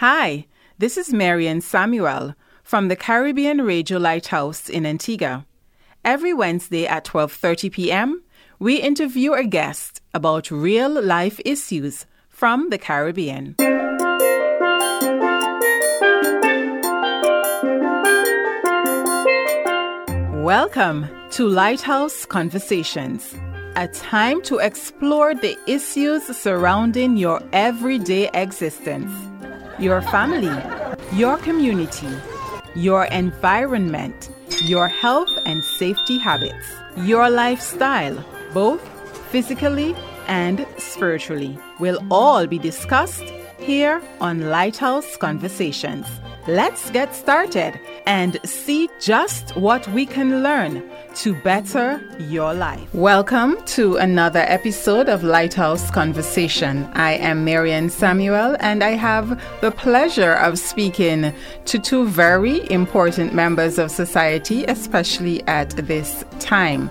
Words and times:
Hi, 0.00 0.46
this 0.78 0.96
is 0.96 1.12
Marian 1.12 1.60
Samuel 1.60 2.36
from 2.62 2.86
the 2.86 2.94
Caribbean 2.94 3.62
Radio 3.62 3.98
Lighthouse 3.98 4.68
in 4.68 4.86
Antigua. 4.86 5.44
Every 6.04 6.32
Wednesday 6.32 6.86
at 6.86 7.04
12:30 7.04 7.72
p.m., 7.72 8.22
we 8.60 8.76
interview 8.76 9.32
a 9.32 9.42
guest 9.42 10.00
about 10.14 10.52
real 10.52 11.02
life 11.02 11.40
issues 11.44 12.06
from 12.28 12.70
the 12.70 12.78
Caribbean. 12.78 13.56
Welcome 20.44 21.08
to 21.32 21.48
Lighthouse 21.48 22.24
Conversations, 22.24 23.34
a 23.74 23.88
time 23.88 24.42
to 24.42 24.58
explore 24.58 25.34
the 25.34 25.58
issues 25.66 26.22
surrounding 26.36 27.16
your 27.16 27.42
everyday 27.52 28.30
existence, 28.32 29.10
your 29.78 30.02
family, 30.02 30.50
your 31.12 31.36
community, 31.38 32.08
your 32.74 33.04
environment, 33.06 34.30
your 34.64 34.88
health 34.88 35.30
and 35.46 35.64
safety 35.64 36.18
habits, 36.18 36.66
your 36.96 37.30
lifestyle, 37.30 38.24
both 38.52 38.80
physically 39.30 39.94
and 40.26 40.66
spiritually, 40.78 41.58
will 41.78 41.98
all 42.10 42.46
be 42.46 42.58
discussed 42.58 43.24
here 43.58 44.02
on 44.20 44.50
Lighthouse 44.50 45.16
Conversations. 45.16 46.06
Let's 46.48 46.90
get 46.92 47.14
started 47.14 47.78
and 48.06 48.40
see 48.42 48.88
just 49.00 49.54
what 49.54 49.86
we 49.88 50.06
can 50.06 50.42
learn 50.42 50.82
to 51.16 51.34
better 51.42 52.00
your 52.18 52.54
life. 52.54 52.88
Welcome 52.94 53.62
to 53.76 53.96
another 53.96 54.46
episode 54.48 55.10
of 55.10 55.22
Lighthouse 55.22 55.90
Conversation. 55.90 56.84
I 56.94 57.18
am 57.18 57.44
Marian 57.44 57.90
Samuel 57.90 58.56
and 58.60 58.82
I 58.82 58.92
have 58.92 59.38
the 59.60 59.70
pleasure 59.70 60.32
of 60.36 60.58
speaking 60.58 61.34
to 61.66 61.78
two 61.78 62.08
very 62.08 62.66
important 62.70 63.34
members 63.34 63.78
of 63.78 63.90
society, 63.90 64.64
especially 64.68 65.46
at 65.46 65.68
this 65.86 66.24
time. 66.40 66.90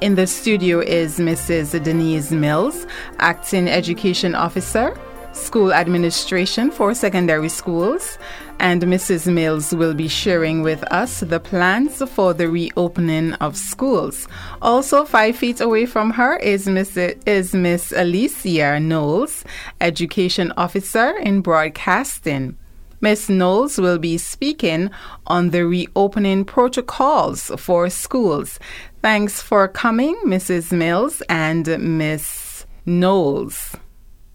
In 0.00 0.14
the 0.14 0.26
studio 0.26 0.80
is 0.80 1.18
Mrs. 1.18 1.82
Denise 1.84 2.30
Mills, 2.30 2.86
Acting 3.18 3.68
Education 3.68 4.34
Officer, 4.34 4.96
School 5.34 5.72
Administration 5.72 6.70
for 6.70 6.94
Secondary 6.94 7.48
Schools, 7.48 8.18
and 8.60 8.82
Mrs. 8.82 9.30
Mills 9.30 9.74
will 9.74 9.92
be 9.92 10.08
sharing 10.08 10.62
with 10.62 10.82
us 10.84 11.20
the 11.20 11.40
plans 11.40 12.02
for 12.10 12.32
the 12.32 12.48
reopening 12.48 13.34
of 13.34 13.56
schools. 13.56 14.28
Also, 14.62 15.04
five 15.04 15.36
feet 15.36 15.60
away 15.60 15.86
from 15.86 16.10
her 16.12 16.36
is 16.36 16.66
Miss, 16.68 16.96
is 16.96 17.54
Miss 17.54 17.92
Alicia 17.92 18.78
Knowles, 18.80 19.44
Education 19.80 20.52
Officer 20.56 21.16
in 21.18 21.40
Broadcasting. 21.40 22.56
Miss 23.00 23.28
Knowles 23.28 23.76
will 23.76 23.98
be 23.98 24.16
speaking 24.16 24.88
on 25.26 25.50
the 25.50 25.66
reopening 25.66 26.44
protocols 26.44 27.50
for 27.58 27.90
schools. 27.90 28.58
Thanks 29.02 29.42
for 29.42 29.68
coming, 29.68 30.16
Mrs. 30.24 30.72
Mills 30.72 31.22
and 31.28 31.66
Miss 31.98 32.64
Knowles. 32.86 33.76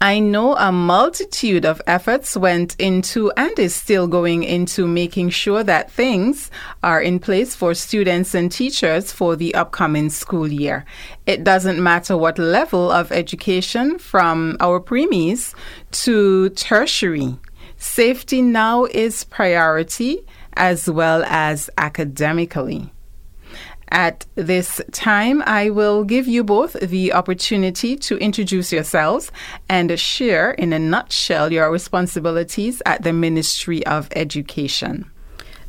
I 0.02 0.20
know 0.20 0.56
a 0.56 0.72
multitude 0.72 1.66
of 1.66 1.82
efforts 1.86 2.38
went 2.38 2.74
into 2.80 3.34
and 3.36 3.60
is 3.60 3.76
still 3.76 4.08
going 4.08 4.44
into 4.44 4.88
making 4.88 5.32
sure 5.32 5.62
that 5.62 5.92
things 5.92 6.50
are 6.82 7.02
in 7.02 7.20
place 7.20 7.54
for 7.54 7.74
students 7.74 8.34
and 8.34 8.50
teachers 8.50 9.12
for 9.12 9.36
the 9.36 9.54
upcoming 9.56 10.10
school 10.10 10.48
year. 10.48 10.86
It 11.26 11.44
doesn't 11.44 11.84
matter 11.84 12.16
what 12.16 12.40
level 12.40 12.90
of 12.90 13.12
education 13.12 14.00
from 14.00 14.56
our 14.62 14.80
preemies 14.80 15.54
to 15.92 16.48
tertiary. 16.52 17.38
Safety 17.76 18.42
now 18.42 18.86
is 18.86 19.26
priority 19.26 20.22
as 20.54 20.90
well 20.90 21.26
as 21.26 21.70
academically. 21.78 22.94
At 23.92 24.28
this 24.36 24.80
time, 24.92 25.42
I 25.48 25.72
will 25.72 26.04
give 26.04 26.28
you 26.28 26.44
both 26.44 26.74
the 26.74 27.12
opportunity 27.12 27.96
to 27.98 28.18
introduce 28.18 28.72
yourselves 28.72 29.32
and 29.68 30.00
share 30.00 30.52
in 30.52 30.74
a 30.74 30.80
nutshell 30.80 31.52
your 31.52 31.72
responsibilities 31.72 32.84
at 32.86 33.02
the 33.02 33.14
Ministry 33.14 33.84
of 33.88 34.08
Education. 34.16 35.10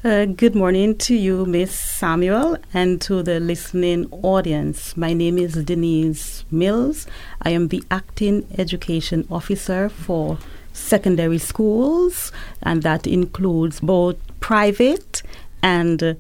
Uh, 0.05 0.27
good 0.27 0.55
morning 0.55 0.97
to 0.97 1.15
you, 1.15 1.47
Miss 1.47 1.79
Samuel, 1.79 2.59
and 2.75 3.01
to 3.03 3.23
the 3.23 3.41
listening 3.41 4.07
audience. 4.23 4.97
My 4.99 5.15
name 5.15 5.39
is 5.39 5.55
Denise 5.65 6.45
Mills. 6.51 7.07
I 7.43 7.51
am 7.51 7.69
the 7.69 7.83
Acting 7.91 8.47
Education 8.59 9.27
Officer 9.31 9.89
for 9.89 10.39
secondary 10.75 11.39
schools, 11.39 12.33
and 12.63 12.83
that 12.83 13.07
includes 13.07 13.81
both 13.81 14.17
private 14.41 15.23
and 15.63 16.17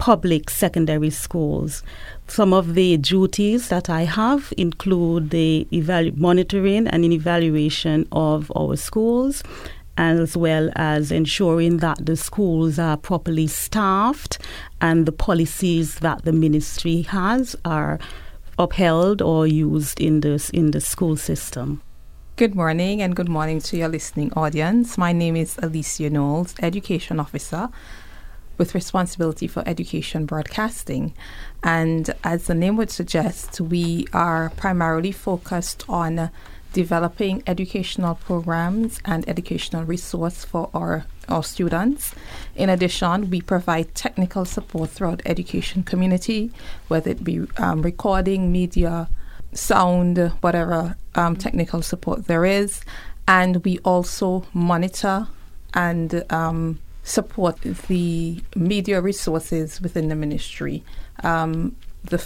public 0.00 0.48
secondary 0.48 1.10
schools. 1.10 1.82
Some 2.26 2.54
of 2.54 2.74
the 2.74 2.96
duties 2.96 3.68
that 3.68 3.90
I 3.90 4.04
have 4.04 4.52
include 4.56 5.28
the 5.28 5.68
evalu- 5.70 6.16
monitoring 6.16 6.88
and 6.88 7.04
evaluation 7.04 8.08
of 8.10 8.50
our 8.56 8.76
schools, 8.76 9.42
as 9.98 10.38
well 10.38 10.70
as 10.74 11.12
ensuring 11.12 11.76
that 11.78 12.06
the 12.06 12.16
schools 12.16 12.78
are 12.78 12.96
properly 12.96 13.46
staffed 13.46 14.38
and 14.80 15.04
the 15.04 15.12
policies 15.12 15.96
that 15.96 16.24
the 16.24 16.32
ministry 16.32 17.02
has 17.02 17.54
are 17.66 17.98
upheld 18.58 19.20
or 19.20 19.46
used 19.46 20.00
in 20.00 20.20
the, 20.20 20.50
in 20.54 20.70
the 20.70 20.80
school 20.80 21.16
system. 21.16 21.82
Good 22.36 22.54
morning 22.54 23.02
and 23.02 23.14
good 23.14 23.28
morning 23.28 23.60
to 23.60 23.76
your 23.76 23.88
listening 23.88 24.32
audience. 24.32 24.96
My 24.96 25.12
name 25.12 25.36
is 25.36 25.58
Alicia 25.62 26.08
Knowles, 26.08 26.54
Education 26.62 27.20
Officer 27.20 27.68
with 28.60 28.74
responsibility 28.74 29.46
for 29.48 29.62
education 29.66 30.26
broadcasting. 30.26 31.14
And 31.62 32.14
as 32.22 32.46
the 32.46 32.54
name 32.54 32.76
would 32.76 32.90
suggest, 32.90 33.58
we 33.58 34.06
are 34.12 34.52
primarily 34.54 35.12
focused 35.12 35.82
on 35.88 36.30
developing 36.74 37.42
educational 37.46 38.16
programs 38.16 39.00
and 39.06 39.26
educational 39.26 39.84
resource 39.84 40.44
for 40.44 40.68
our, 40.74 41.06
our 41.26 41.42
students. 41.42 42.14
In 42.54 42.68
addition, 42.68 43.30
we 43.30 43.40
provide 43.40 43.94
technical 43.94 44.44
support 44.44 44.90
throughout 44.90 45.22
education 45.24 45.82
community, 45.82 46.52
whether 46.88 47.10
it 47.10 47.24
be 47.24 47.46
um, 47.56 47.80
recording, 47.80 48.52
media, 48.52 49.08
sound, 49.54 50.18
whatever 50.42 50.96
um, 51.14 51.34
technical 51.34 51.80
support 51.80 52.26
there 52.26 52.44
is. 52.44 52.82
And 53.26 53.64
we 53.64 53.78
also 53.78 54.44
monitor 54.52 55.28
and 55.72 56.30
um, 56.30 56.78
support 57.02 57.60
the 57.60 58.42
media 58.54 59.00
resources 59.00 59.80
within 59.80 60.08
the 60.08 60.16
ministry. 60.16 60.84
Um, 61.22 61.76
the 62.04 62.22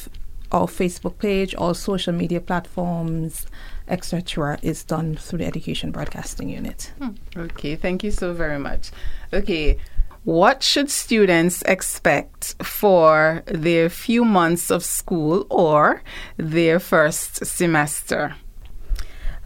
our 0.52 0.66
Facebook 0.66 1.18
page, 1.18 1.54
all 1.56 1.74
social 1.74 2.12
media 2.12 2.40
platforms, 2.40 3.46
etc., 3.88 4.56
is 4.62 4.84
done 4.84 5.16
through 5.16 5.40
the 5.40 5.46
Education 5.46 5.90
Broadcasting 5.90 6.48
Unit. 6.48 6.92
Hmm. 6.98 7.10
Okay, 7.36 7.74
thank 7.74 8.04
you 8.04 8.12
so 8.12 8.32
very 8.32 8.58
much. 8.58 8.92
Okay, 9.32 9.78
what 10.24 10.62
should 10.62 10.90
students 10.90 11.62
expect 11.62 12.54
for 12.62 13.42
their 13.46 13.90
few 13.90 14.24
months 14.24 14.70
of 14.70 14.84
school 14.84 15.46
or 15.50 16.02
their 16.36 16.78
first 16.78 17.44
semester? 17.44 18.36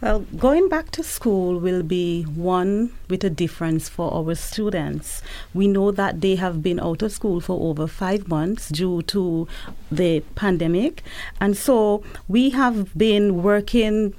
Well, 0.01 0.19
going 0.37 0.69
back 0.69 0.91
to 0.91 1.03
school 1.03 1.59
will 1.59 1.83
be 1.83 2.23
one 2.23 2.93
with 3.09 3.21
a 3.25 3.29
difference 3.29 3.89
for 3.89 4.13
our 4.13 4.33
students. 4.33 5.21
We 5.53 5.67
know 5.67 5.91
that 5.91 6.21
they 6.21 6.35
have 6.35 6.63
been 6.63 6.79
out 6.79 7.01
of 7.01 7.11
school 7.11 7.41
for 7.41 7.69
over 7.69 7.85
five 7.85 8.29
months 8.29 8.69
due 8.69 9.01
to 9.03 9.45
the 9.91 10.21
pandemic. 10.35 11.03
And 11.41 11.57
so 11.57 12.01
we 12.29 12.51
have 12.51 12.97
been 12.97 13.43
working 13.43 14.13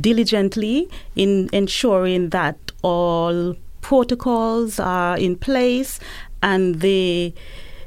diligently 0.00 0.88
in 1.14 1.50
ensuring 1.52 2.30
that 2.30 2.56
all 2.80 3.54
protocols 3.82 4.80
are 4.80 5.18
in 5.18 5.36
place 5.36 6.00
and 6.42 6.80
the 6.80 7.34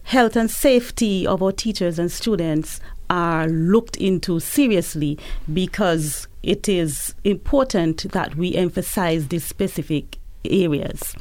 health 0.04 0.36
and 0.36 0.52
safety 0.52 1.26
of 1.26 1.42
our 1.42 1.52
teachers 1.52 1.98
and 1.98 2.12
students 2.12 2.80
are 3.10 3.48
looked 3.48 3.98
into 3.98 4.40
seriously 4.40 5.18
because 5.52 6.28
it 6.44 6.68
is 6.68 7.14
important 7.24 8.12
that 8.12 8.36
we 8.36 8.56
emphasize 8.56 9.28
these 9.28 9.44
specific 9.46 10.18
areas. 10.46 11.16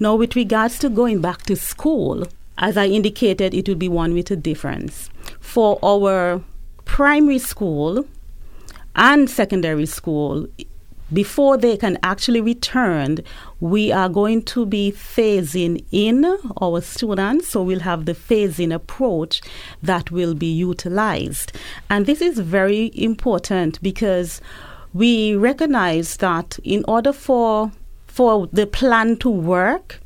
Now, 0.00 0.14
with 0.16 0.36
regards 0.36 0.78
to 0.80 0.88
going 0.88 1.20
back 1.20 1.42
to 1.42 1.56
school, 1.56 2.26
as 2.58 2.76
I 2.76 2.86
indicated, 2.86 3.54
it 3.54 3.68
will 3.68 3.76
be 3.76 3.88
one 3.88 4.14
with 4.14 4.30
a 4.30 4.36
difference. 4.36 5.10
For 5.40 5.78
our 5.82 6.42
primary 6.84 7.38
school 7.38 8.06
and 8.94 9.28
secondary 9.28 9.86
school, 9.86 10.46
before 11.12 11.56
they 11.56 11.76
can 11.76 11.98
actually 12.02 12.40
return, 12.40 13.18
we 13.60 13.92
are 13.92 14.08
going 14.08 14.42
to 14.42 14.64
be 14.64 14.92
phasing 14.92 15.84
in 15.90 16.24
our 16.60 16.80
students. 16.80 17.48
So 17.48 17.62
we'll 17.62 17.80
have 17.80 18.06
the 18.06 18.14
phasing 18.14 18.74
approach 18.74 19.42
that 19.82 20.10
will 20.10 20.34
be 20.34 20.46
utilized. 20.46 21.52
And 21.90 22.06
this 22.06 22.20
is 22.20 22.38
very 22.38 22.90
important 22.94 23.82
because 23.82 24.40
we 24.94 25.34
recognize 25.34 26.16
that 26.18 26.58
in 26.64 26.84
order 26.86 27.12
for 27.12 27.72
for 28.06 28.46
the 28.52 28.66
plan 28.66 29.16
to 29.16 29.30
work, 29.30 29.98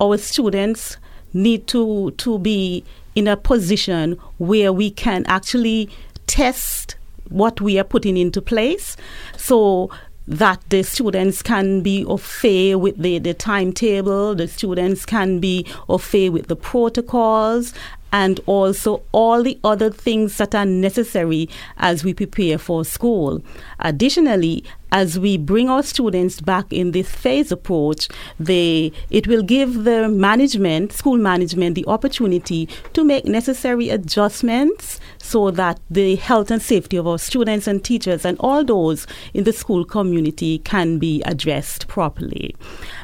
our 0.00 0.18
students 0.18 0.96
need 1.32 1.66
to 1.68 2.10
to 2.12 2.38
be 2.38 2.84
in 3.14 3.28
a 3.28 3.36
position 3.36 4.18
where 4.38 4.72
we 4.72 4.90
can 4.90 5.24
actually 5.26 5.88
test 6.26 6.96
what 7.28 7.60
we 7.60 7.78
are 7.78 7.84
putting 7.84 8.16
into 8.16 8.42
place. 8.42 8.96
So 9.36 9.90
that 10.26 10.60
the 10.70 10.82
students 10.82 11.42
can 11.42 11.80
be 11.80 12.04
au 12.04 12.16
fait 12.16 12.76
with 12.76 12.96
the, 12.96 13.18
the 13.18 13.34
timetable, 13.34 14.34
the 14.34 14.48
students 14.48 15.04
can 15.04 15.40
be 15.40 15.66
au 15.88 15.98
fait 15.98 16.30
with 16.30 16.46
the 16.46 16.56
protocols, 16.56 17.74
and 18.12 18.40
also 18.46 19.02
all 19.12 19.42
the 19.42 19.58
other 19.64 19.90
things 19.90 20.36
that 20.36 20.54
are 20.54 20.66
necessary 20.66 21.48
as 21.78 22.04
we 22.04 22.14
prepare 22.14 22.58
for 22.58 22.84
school. 22.84 23.42
Additionally, 23.80 24.64
as 24.92 25.18
we 25.18 25.38
bring 25.38 25.70
our 25.70 25.82
students 25.82 26.40
back 26.42 26.70
in 26.70 26.90
this 26.90 27.10
phase 27.10 27.50
approach, 27.50 28.08
they, 28.38 28.92
it 29.08 29.26
will 29.26 29.42
give 29.42 29.84
the 29.84 30.06
management, 30.08 30.92
school 30.92 31.16
management, 31.16 31.74
the 31.74 31.86
opportunity 31.86 32.68
to 32.92 33.02
make 33.02 33.24
necessary 33.24 33.88
adjustments 33.88 35.00
so 35.16 35.50
that 35.50 35.80
the 35.90 36.16
health 36.16 36.50
and 36.50 36.60
safety 36.60 36.98
of 36.98 37.06
our 37.06 37.18
students 37.18 37.66
and 37.66 37.82
teachers 37.82 38.26
and 38.26 38.36
all 38.40 38.62
those 38.62 39.06
in 39.32 39.44
the 39.44 39.52
school 39.52 39.82
community 39.82 40.58
can 40.58 40.98
be 40.98 41.22
addressed 41.22 41.88
properly. 41.88 42.54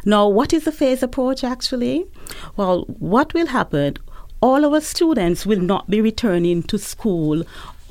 Now, 0.04 0.28
what 0.28 0.52
is 0.52 0.64
the 0.64 0.72
phase 0.72 1.02
approach 1.02 1.42
actually? 1.42 2.06
Well, 2.56 2.84
what 2.98 3.32
will 3.32 3.46
happen? 3.46 3.96
All 4.40 4.64
our 4.64 4.80
students 4.80 5.44
will 5.44 5.60
not 5.60 5.90
be 5.90 6.00
returning 6.00 6.62
to 6.64 6.78
school 6.78 7.42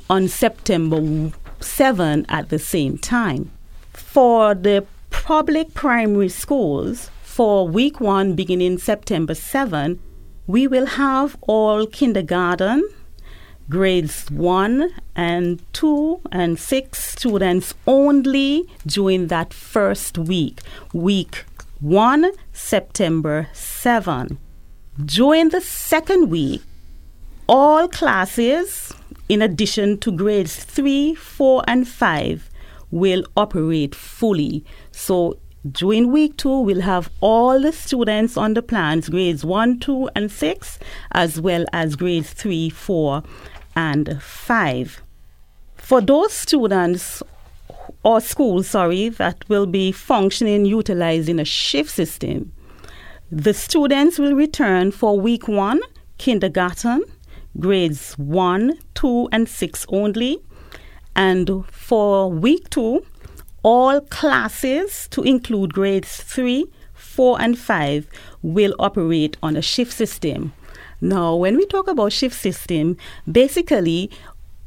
on 0.08 0.28
September 0.28 1.30
7 1.60 2.24
at 2.28 2.48
the 2.48 2.58
same 2.58 2.96
time 2.96 3.50
for 3.92 4.54
the 4.54 4.86
public 5.10 5.74
primary 5.74 6.30
schools 6.30 7.10
for 7.22 7.68
week 7.68 8.00
one 8.00 8.34
beginning 8.34 8.78
September 8.78 9.34
7, 9.34 10.00
we 10.46 10.66
will 10.66 10.86
have 10.86 11.36
all 11.42 11.86
kindergarten, 11.86 12.82
grades 13.68 14.30
1 14.30 14.90
and 15.14 15.60
2 15.74 16.20
and 16.32 16.58
6 16.58 17.04
students 17.04 17.74
only 17.86 18.64
during 18.86 19.26
that 19.26 19.52
first 19.52 20.16
week, 20.16 20.62
week 20.94 21.44
1, 21.80 22.32
September 22.52 23.48
7. 23.52 24.38
During 25.04 25.50
the 25.50 25.60
second 25.60 26.28
week, 26.28 26.60
all 27.48 27.86
classes, 27.86 28.92
in 29.28 29.42
addition 29.42 29.98
to 29.98 30.10
grades 30.10 30.56
3, 30.56 31.14
4, 31.14 31.62
and 31.68 31.86
5, 31.86 32.50
will 32.90 33.24
operate 33.36 33.94
fully. 33.94 34.64
So 34.90 35.38
during 35.70 36.10
week 36.10 36.36
two, 36.36 36.60
we'll 36.60 36.80
have 36.80 37.10
all 37.20 37.60
the 37.60 37.72
students 37.72 38.36
on 38.36 38.54
the 38.54 38.62
plans, 38.62 39.08
grades 39.08 39.44
one, 39.44 39.78
two, 39.78 40.08
and 40.16 40.32
six, 40.32 40.78
as 41.12 41.40
well 41.40 41.64
as 41.72 41.94
grades 41.94 42.32
three, 42.32 42.68
four, 42.68 43.22
and 43.76 44.20
five. 44.22 45.02
For 45.76 46.00
those 46.00 46.32
students 46.32 47.22
or 48.02 48.20
schools, 48.20 48.68
sorry, 48.68 49.10
that 49.10 49.48
will 49.48 49.66
be 49.66 49.92
functioning 49.92 50.64
utilizing 50.64 51.38
a 51.38 51.44
shift 51.44 51.90
system, 51.90 52.52
the 53.30 53.52
students 53.52 54.18
will 54.18 54.34
return 54.34 54.90
for 54.90 55.20
week 55.20 55.48
one, 55.48 55.80
kindergarten, 56.16 57.02
grades 57.60 58.14
one, 58.14 58.78
two, 58.94 59.28
and 59.32 59.48
six 59.48 59.84
only, 59.90 60.38
and 61.14 61.64
for 61.70 62.30
week 62.30 62.70
two, 62.70 63.04
all 63.62 64.00
classes, 64.00 65.08
to 65.10 65.22
include 65.22 65.74
grades 65.74 66.22
three, 66.22 66.64
four, 66.94 67.40
and 67.40 67.58
five, 67.58 68.08
will 68.42 68.74
operate 68.78 69.36
on 69.42 69.56
a 69.56 69.62
shift 69.62 69.92
system. 69.92 70.52
Now, 71.00 71.34
when 71.36 71.56
we 71.56 71.66
talk 71.66 71.86
about 71.86 72.12
shift 72.12 72.34
system, 72.34 72.96
basically 73.30 74.10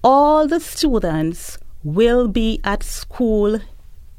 all 0.03 0.47
the 0.47 0.59
students 0.59 1.57
will 1.83 2.27
be 2.27 2.59
at 2.63 2.83
school 2.83 3.59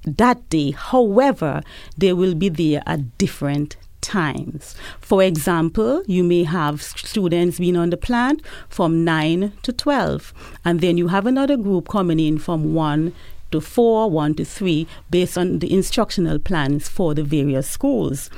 that 0.05 0.49
day. 0.49 0.73
However, 0.73 1.63
they 1.97 2.13
will 2.13 2.35
be 2.35 2.49
there 2.49 2.83
at 2.87 3.17
different 3.19 3.77
times. 4.03 4.75
For 5.01 5.23
example, 5.23 6.03
you 6.07 6.23
may 6.23 6.45
have 6.45 6.83
students 6.83 7.59
being 7.59 7.77
on 7.77 7.91
the 7.91 7.97
plant 7.97 8.43
from 8.69 9.05
9 9.05 9.53
to 9.63 9.73
12, 9.73 10.35
and 10.65 10.81
then 10.81 10.99
you 10.99 11.09
have 11.09 11.27
another 11.27 11.57
group 11.57 11.89
coming 11.89 12.21
in 12.21 12.39
from 12.39 12.75
1 12.75 13.15
to 13.53 13.61
4, 13.61 14.11
1 14.11 14.35
to 14.35 14.45
3, 14.45 14.87
based 15.11 15.39
on 15.39 15.61
the 15.61 15.73
instructional 15.73 16.39
plans 16.39 16.89
for 16.89 17.15
the 17.15 17.23
various 17.23 17.71
schools. 17.71 18.29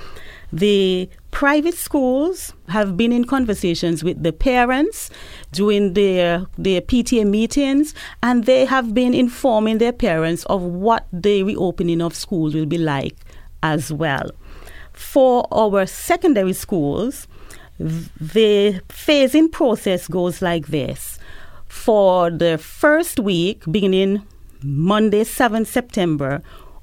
The 0.52 1.08
private 1.32 1.74
schools 1.74 2.52
have 2.68 2.96
been 2.96 3.10
in 3.10 3.24
conversations 3.24 4.04
with 4.04 4.22
the 4.22 4.32
parents 4.32 5.10
during 5.50 5.94
their 5.94 6.46
their 6.56 6.80
PTA 6.80 7.26
meetings, 7.26 7.92
and 8.22 8.44
they 8.44 8.64
have 8.64 8.94
been 8.94 9.14
informing 9.14 9.78
their 9.78 9.92
parents 9.92 10.44
of 10.44 10.62
what 10.62 11.08
the 11.12 11.42
reopening 11.42 12.00
of 12.00 12.14
schools 12.14 12.54
will 12.54 12.66
be 12.66 12.78
like 12.78 13.16
as 13.64 13.92
well. 13.92 14.30
For 14.94 15.46
our 15.52 15.86
secondary 15.86 16.52
schools, 16.54 17.26
the 17.78 18.80
phasing 18.88 19.50
process 19.50 20.08
goes 20.08 20.40
like 20.40 20.68
this. 20.68 21.18
For 21.66 22.30
the 22.30 22.56
first 22.56 23.20
week, 23.20 23.64
beginning 23.70 24.22
Monday, 24.62 25.24
7 25.24 25.64
September, 25.64 26.42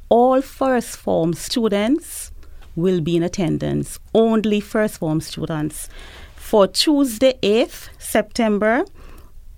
all 0.09 0.41
first 0.41 0.97
form 0.97 1.33
students 1.33 2.31
will 2.75 3.01
be 3.01 3.15
in 3.15 3.23
attendance, 3.23 3.97
only 4.13 4.59
first 4.59 4.99
form 4.99 5.21
students. 5.21 5.89
For 6.35 6.67
Tuesday, 6.67 7.39
8th 7.41 7.89
September, 7.97 8.83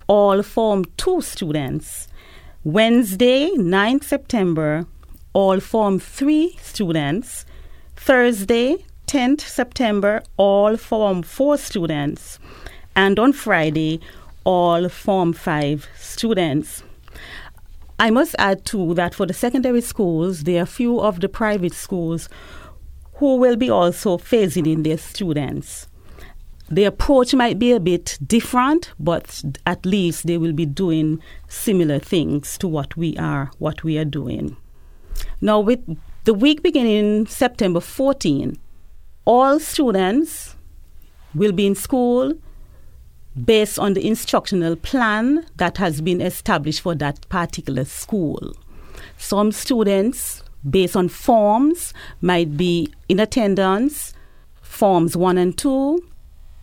all 0.06 0.42
Form 0.42 0.84
2 0.96 1.20
students. 1.22 2.08
Wednesday, 2.62 3.50
9th 3.56 4.04
September, 4.04 4.86
all 5.32 5.60
Form 5.60 5.98
3 5.98 6.56
students. 6.62 7.44
Thursday, 8.04 8.84
10th 9.06 9.40
September, 9.40 10.22
all 10.36 10.76
Form 10.76 11.22
4 11.22 11.56
students, 11.56 12.38
and 12.94 13.18
on 13.18 13.32
Friday, 13.32 13.98
all 14.44 14.90
Form 14.90 15.32
5 15.32 15.88
students. 15.98 16.82
I 17.98 18.10
must 18.10 18.36
add 18.38 18.66
too 18.66 18.92
that 18.92 19.14
for 19.14 19.24
the 19.24 19.32
secondary 19.32 19.80
schools, 19.80 20.42
there 20.42 20.64
are 20.64 20.66
few 20.66 21.00
of 21.00 21.20
the 21.20 21.30
private 21.30 21.72
schools 21.72 22.28
who 23.14 23.36
will 23.36 23.56
be 23.56 23.70
also 23.70 24.18
phasing 24.18 24.70
in 24.70 24.82
their 24.82 24.98
students. 24.98 25.86
The 26.70 26.84
approach 26.84 27.32
might 27.32 27.58
be 27.58 27.72
a 27.72 27.80
bit 27.80 28.18
different, 28.26 28.92
but 29.00 29.42
at 29.64 29.86
least 29.86 30.26
they 30.26 30.36
will 30.36 30.52
be 30.52 30.66
doing 30.66 31.22
similar 31.48 32.00
things 32.00 32.58
to 32.58 32.68
what 32.68 32.98
we 32.98 33.16
are 33.16 33.50
what 33.56 33.82
we 33.82 33.96
are 33.96 34.04
doing. 34.04 34.58
Now 35.40 35.60
with 35.60 35.80
the 36.24 36.32
week 36.34 36.62
beginning 36.62 37.26
September 37.26 37.80
14, 37.80 38.58
all 39.26 39.60
students 39.60 40.56
will 41.34 41.52
be 41.52 41.66
in 41.66 41.74
school 41.74 42.32
based 43.44 43.78
on 43.78 43.92
the 43.92 44.06
instructional 44.06 44.76
plan 44.76 45.44
that 45.56 45.76
has 45.76 46.00
been 46.00 46.20
established 46.20 46.80
for 46.80 46.94
that 46.94 47.28
particular 47.28 47.84
school. 47.84 48.56
Some 49.18 49.52
students, 49.52 50.42
based 50.68 50.96
on 50.96 51.08
forms, 51.08 51.92
might 52.22 52.56
be 52.56 52.92
in 53.08 53.20
attendance, 53.20 54.14
forms 54.62 55.16
1 55.16 55.36
and 55.36 55.56
2, 55.58 56.02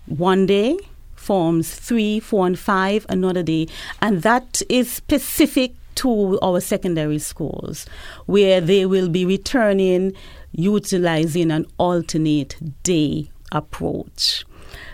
one 0.07 0.45
day, 0.47 0.77
forms 1.13 1.75
3, 1.75 2.19
4, 2.19 2.47
and 2.47 2.57
5 2.57 3.05
another 3.09 3.43
day, 3.43 3.67
and 4.01 4.23
that 4.23 4.61
is 4.69 4.91
specific 4.91 5.75
to 6.01 6.39
our 6.41 6.59
secondary 6.59 7.19
schools, 7.19 7.85
where 8.25 8.61
they 8.61 8.85
will 8.85 9.09
be 9.09 9.25
returning 9.25 10.13
utilizing 10.53 11.51
an 11.51 11.65
alternate 11.77 12.55
day 12.83 13.29
approach. 13.51 14.45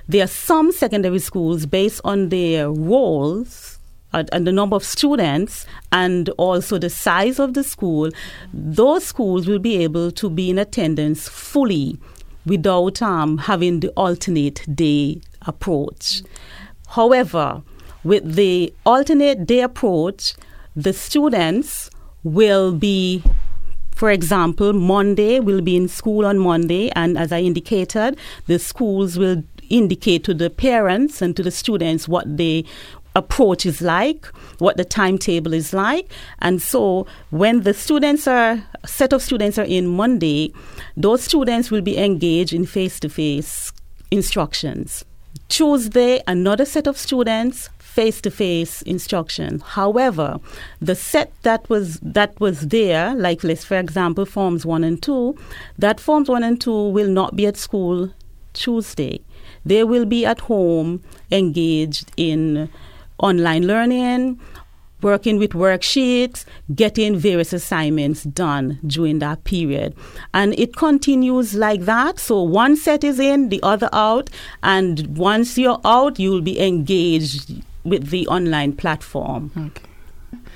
There 0.07 0.23
are 0.23 0.27
some 0.27 0.71
secondary 0.71 1.19
schools 1.19 1.65
based 1.65 2.01
on 2.03 2.29
their 2.29 2.71
roles 2.71 3.77
and 4.13 4.47
the 4.47 4.51
number 4.51 4.75
of 4.75 4.83
students 4.83 5.65
and 5.91 6.29
also 6.37 6.77
the 6.77 6.89
size 6.89 7.39
of 7.39 7.53
the 7.53 7.63
school, 7.63 8.09
those 8.53 9.05
schools 9.05 9.47
will 9.47 9.59
be 9.59 9.83
able 9.83 10.11
to 10.11 10.29
be 10.29 10.49
in 10.49 10.57
attendance 10.57 11.27
fully 11.27 11.97
without 12.45 13.01
um, 13.01 13.37
having 13.37 13.81
the 13.81 13.89
alternate 13.89 14.65
day 14.73 15.19
approach. 15.45 16.23
However, 16.87 17.61
with 18.03 18.35
the 18.35 18.73
alternate 18.85 19.45
day 19.45 19.61
approach, 19.61 20.35
the 20.77 20.93
students 20.93 21.89
will 22.23 22.71
be 22.71 23.23
for 23.95 24.11
example, 24.11 24.73
Monday 24.73 25.39
will 25.39 25.59
be 25.59 25.75
in 25.75 25.87
school 25.87 26.23
on 26.23 26.37
Monday, 26.37 26.91
and 26.91 27.17
as 27.17 27.31
I 27.31 27.39
indicated, 27.39 28.15
the 28.45 28.59
schools 28.59 29.17
will 29.17 29.43
indicate 29.69 30.23
to 30.25 30.35
the 30.35 30.51
parents 30.51 31.19
and 31.19 31.35
to 31.35 31.41
the 31.41 31.49
students 31.49 32.07
what 32.07 32.37
the 32.37 32.63
approach 33.15 33.65
is 33.65 33.81
like, 33.81 34.27
what 34.59 34.77
the 34.77 34.85
timetable 34.85 35.51
is 35.51 35.73
like. 35.73 36.11
And 36.37 36.61
so 36.61 37.07
when 37.31 37.61
the 37.61 37.73
students 37.73 38.27
are, 38.27 38.63
set 38.85 39.13
of 39.13 39.23
students 39.23 39.57
are 39.57 39.65
in 39.65 39.87
Monday, 39.87 40.53
those 40.95 41.23
students 41.23 41.71
will 41.71 41.81
be 41.81 41.97
engaged 41.97 42.53
in 42.53 42.67
face 42.67 42.99
to 42.99 43.09
face 43.09 43.73
instructions. 44.11 45.03
Tuesday, 45.49 46.21
another 46.27 46.65
set 46.65 46.85
of 46.85 46.99
students 46.99 47.69
face 47.97 48.21
to 48.21 48.29
face 48.29 48.83
instruction. 48.83 49.57
However, 49.65 50.39
the 50.79 50.93
set 50.93 51.31
that 51.41 51.67
was 51.67 51.99
that 52.01 52.39
was 52.39 52.67
there, 52.67 53.15
like 53.15 53.43
let's 53.43 53.65
for 53.65 53.77
example 53.79 54.23
forms 54.23 54.67
one 54.67 54.83
and 54.83 55.01
two, 55.01 55.35
that 55.79 55.99
forms 55.99 56.29
one 56.29 56.43
and 56.43 56.61
two 56.61 56.89
will 56.89 57.09
not 57.09 57.35
be 57.35 57.47
at 57.47 57.57
school 57.57 58.11
Tuesday. 58.53 59.19
They 59.65 59.83
will 59.83 60.05
be 60.05 60.27
at 60.27 60.41
home 60.41 61.01
engaged 61.31 62.11
in 62.17 62.69
online 63.17 63.65
learning, 63.65 64.39
working 65.01 65.39
with 65.39 65.53
worksheets, 65.53 66.45
getting 66.75 67.17
various 67.17 67.51
assignments 67.51 68.25
done 68.25 68.77
during 68.85 69.17
that 69.19 69.43
period. 69.43 69.95
And 70.35 70.53
it 70.59 70.75
continues 70.75 71.55
like 71.55 71.81
that. 71.85 72.19
So 72.19 72.43
one 72.43 72.77
set 72.77 73.03
is 73.03 73.19
in, 73.19 73.49
the 73.49 73.59
other 73.63 73.89
out, 73.91 74.29
and 74.61 75.17
once 75.17 75.57
you're 75.57 75.81
out, 75.83 76.19
you'll 76.19 76.41
be 76.41 76.59
engaged 76.59 77.63
with 77.89 78.09
the 78.09 78.27
online 78.27 78.73
platform. 78.73 79.51
Okay. 79.57 79.87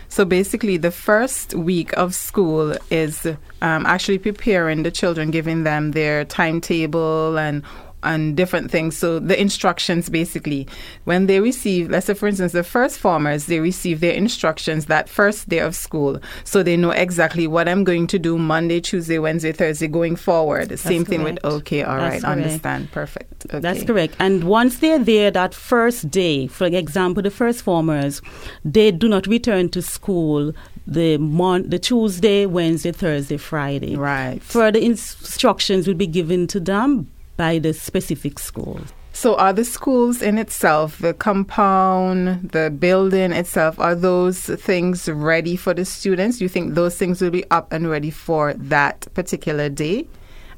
So 0.09 0.25
basically, 0.25 0.75
the 0.75 0.91
first 0.91 1.53
week 1.53 1.93
of 1.93 2.13
school 2.13 2.75
is 2.89 3.25
um, 3.61 3.85
actually 3.85 4.17
preparing 4.17 4.83
the 4.83 4.91
children, 4.91 5.31
giving 5.31 5.63
them 5.63 5.91
their 5.91 6.25
timetable 6.25 7.37
and 7.37 7.63
and 8.03 8.35
different 8.35 8.71
things. 8.71 8.97
So 8.97 9.19
the 9.19 9.39
instructions 9.39 10.09
basically, 10.09 10.67
when 11.05 11.27
they 11.27 11.39
receive, 11.39 11.89
let's 11.89 12.05
say 12.07 12.13
for 12.13 12.27
instance, 12.27 12.51
the 12.51 12.63
first 12.63 12.99
formers, 12.99 13.45
they 13.45 13.59
receive 13.59 13.99
their 13.99 14.13
instructions 14.13 14.85
that 14.87 15.09
first 15.09 15.49
day 15.49 15.59
of 15.59 15.75
school. 15.75 16.19
So 16.43 16.63
they 16.63 16.77
know 16.77 16.91
exactly 16.91 17.47
what 17.47 17.67
I'm 17.67 17.83
going 17.83 18.07
to 18.07 18.19
do 18.19 18.37
Monday, 18.37 18.81
Tuesday, 18.81 19.19
Wednesday, 19.19 19.51
Thursday 19.51 19.87
going 19.87 20.15
forward. 20.15 20.69
That's 20.69 20.81
Same 20.81 21.05
thing 21.05 21.23
with 21.23 21.43
okay, 21.43 21.83
all 21.83 21.97
That's 21.97 22.13
right, 22.13 22.21
correct. 22.21 22.37
understand. 22.37 22.91
Perfect. 22.91 23.45
Okay. 23.47 23.59
That's 23.59 23.83
correct. 23.83 24.15
And 24.19 24.43
once 24.43 24.79
they're 24.79 24.99
there 24.99 25.31
that 25.31 25.53
first 25.53 26.09
day, 26.09 26.47
for 26.47 26.65
example, 26.65 27.23
the 27.23 27.31
first 27.31 27.63
formers, 27.63 28.21
they 28.63 28.91
do 28.91 29.07
not 29.07 29.27
return 29.27 29.69
to 29.69 29.81
school 29.81 30.53
the 30.87 31.17
mon- 31.17 31.69
the 31.69 31.79
Tuesday, 31.79 32.45
Wednesday, 32.45 32.91
Thursday, 32.91 33.37
Friday. 33.37 33.95
Right. 33.95 34.41
Further 34.41 34.79
instructions 34.79 35.87
will 35.87 35.95
be 35.95 36.07
given 36.07 36.47
to 36.47 36.59
them 36.59 37.11
by 37.41 37.57
the 37.57 37.73
specific 37.73 38.37
school. 38.37 38.79
So, 39.13 39.35
are 39.35 39.51
the 39.51 39.65
schools 39.65 40.21
in 40.21 40.37
itself, 40.37 40.99
the 40.99 41.15
compound, 41.15 42.51
the 42.51 42.69
building 42.69 43.31
itself, 43.31 43.79
are 43.79 43.95
those 43.95 44.41
things 44.41 45.09
ready 45.09 45.55
for 45.55 45.73
the 45.73 45.83
students? 45.83 46.37
Do 46.37 46.45
you 46.45 46.49
think 46.49 46.75
those 46.75 46.95
things 46.95 47.19
will 47.19 47.31
be 47.31 47.43
up 47.49 47.73
and 47.73 47.89
ready 47.89 48.11
for 48.11 48.53
that 48.53 49.07
particular 49.15 49.69
day? 49.69 50.07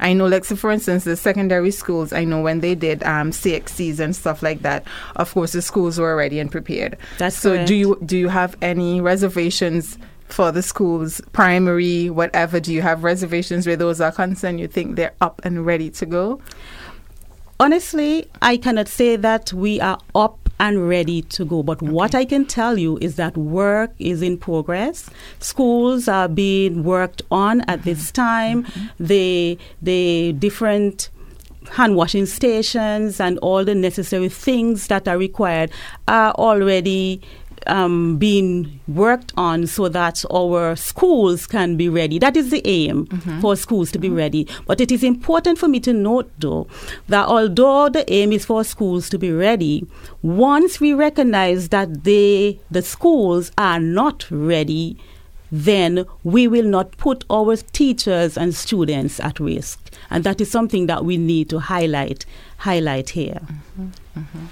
I 0.02 0.12
know, 0.12 0.28
like, 0.28 0.44
so 0.44 0.58
for 0.58 0.72
instance, 0.72 1.06
the 1.06 1.16
secondary 1.16 1.72
schools, 1.72 2.12
I 2.12 2.26
know 2.26 2.42
when 2.42 2.60
they 2.60 2.76
did 2.76 3.02
um, 3.04 3.32
CXCs 3.32 4.00
and 4.02 4.14
stuff 4.14 4.44
like 4.44 4.62
that, 4.64 4.86
of 5.16 5.34
course, 5.34 5.54
the 5.54 5.62
schools 5.62 5.98
were 5.98 6.18
ready 6.18 6.38
and 6.38 6.52
prepared. 6.52 6.98
That's 7.18 7.38
so. 7.38 7.54
Correct. 7.54 7.68
Do 7.70 7.76
you 7.76 7.98
do 8.06 8.18
you 8.18 8.28
have 8.28 8.58
any 8.62 9.00
reservations 9.00 9.98
for 10.34 10.52
the 10.52 10.62
schools, 10.62 11.22
primary, 11.32 12.10
whatever? 12.10 12.60
Do 12.60 12.74
you 12.74 12.82
have 12.82 13.04
reservations 13.04 13.66
where 13.66 13.76
those 13.76 14.02
are 14.02 14.12
concerned? 14.12 14.60
You 14.60 14.68
think 14.68 14.96
they're 14.96 15.14
up 15.22 15.42
and 15.44 15.66
ready 15.66 15.90
to 15.92 16.06
go? 16.06 16.42
Honestly, 17.60 18.28
I 18.42 18.58
cannot 18.58 18.88
say 18.88 19.16
that 19.16 19.54
we 19.54 19.80
are 19.80 20.00
up 20.16 20.50
and 20.60 20.88
ready 20.88 21.22
to 21.22 21.46
go. 21.46 21.64
But 21.64 21.82
okay. 21.82 21.92
what 21.92 22.16
I 22.16 22.26
can 22.26 22.46
tell 22.46 22.78
you 22.78 22.98
is 23.00 23.16
that 23.16 23.38
work 23.38 23.92
is 24.00 24.22
in 24.22 24.38
progress. 24.38 25.10
Schools 25.40 26.08
are 26.08 26.28
being 26.28 26.84
worked 26.84 27.22
on 27.32 27.62
at 27.62 27.80
mm-hmm. 27.80 27.90
this 27.90 28.12
time. 28.12 28.64
Mm-hmm. 28.64 29.04
The 29.04 29.58
the 29.82 30.34
different 30.34 31.10
hand 31.72 31.96
washing 31.96 32.26
stations 32.26 33.20
and 33.20 33.38
all 33.40 33.64
the 33.64 33.76
necessary 33.76 34.30
things 34.30 34.88
that 34.88 35.08
are 35.08 35.18
required 35.18 35.72
are 36.08 36.32
already 36.34 37.22
um, 37.68 38.18
being 38.18 38.80
worked 38.88 39.34
on 39.38 39.68
so 39.68 39.90
that 39.90 40.24
our 40.32 40.76
schools 40.76 41.48
can 41.48 41.76
be 41.78 41.90
ready. 41.90 42.20
That 42.20 42.38
is 42.38 42.52
the 42.52 42.62
aim 42.66 43.08
mm-hmm. 43.08 43.42
for 43.42 43.56
schools 43.56 43.92
to 43.92 44.00
be 44.00 44.08
mm-hmm. 44.08 44.18
ready. 44.18 44.48
But 44.66 44.82
it 44.82 44.92
is 44.92 45.04
important 45.04 45.58
for 45.58 45.68
me 45.68 45.80
to 45.82 45.94
note, 45.94 46.32
though, 46.40 46.68
that 47.08 47.28
although 47.28 47.90
the 47.90 48.12
aim 48.12 48.32
is 48.32 48.46
for 48.46 48.64
schools 48.64 49.10
to 49.10 49.18
be 49.18 49.32
ready, 49.32 49.88
once 50.22 50.80
we 50.80 50.94
recognize 50.94 51.70
that 51.70 52.04
they, 52.04 52.60
the 52.72 52.82
schools 52.82 53.52
are 53.58 53.80
not 53.80 54.30
ready, 54.30 54.98
then 55.52 56.06
we 56.24 56.48
will 56.48 56.66
not 56.66 56.98
put 56.98 57.24
our 57.30 57.56
teachers 57.56 58.38
and 58.38 58.56
students 58.56 59.20
at 59.20 59.40
risk. 59.40 59.94
And 60.10 60.24
that 60.24 60.42
is 60.42 60.50
something 60.50 60.88
that 60.88 61.06
we 61.06 61.18
need 61.18 61.50
to 61.50 61.60
highlight 61.60 62.26
highlight 62.58 63.10
here. 63.10 63.42
Mm-hmm. 63.46 64.20
Mm-hmm. 64.20 64.46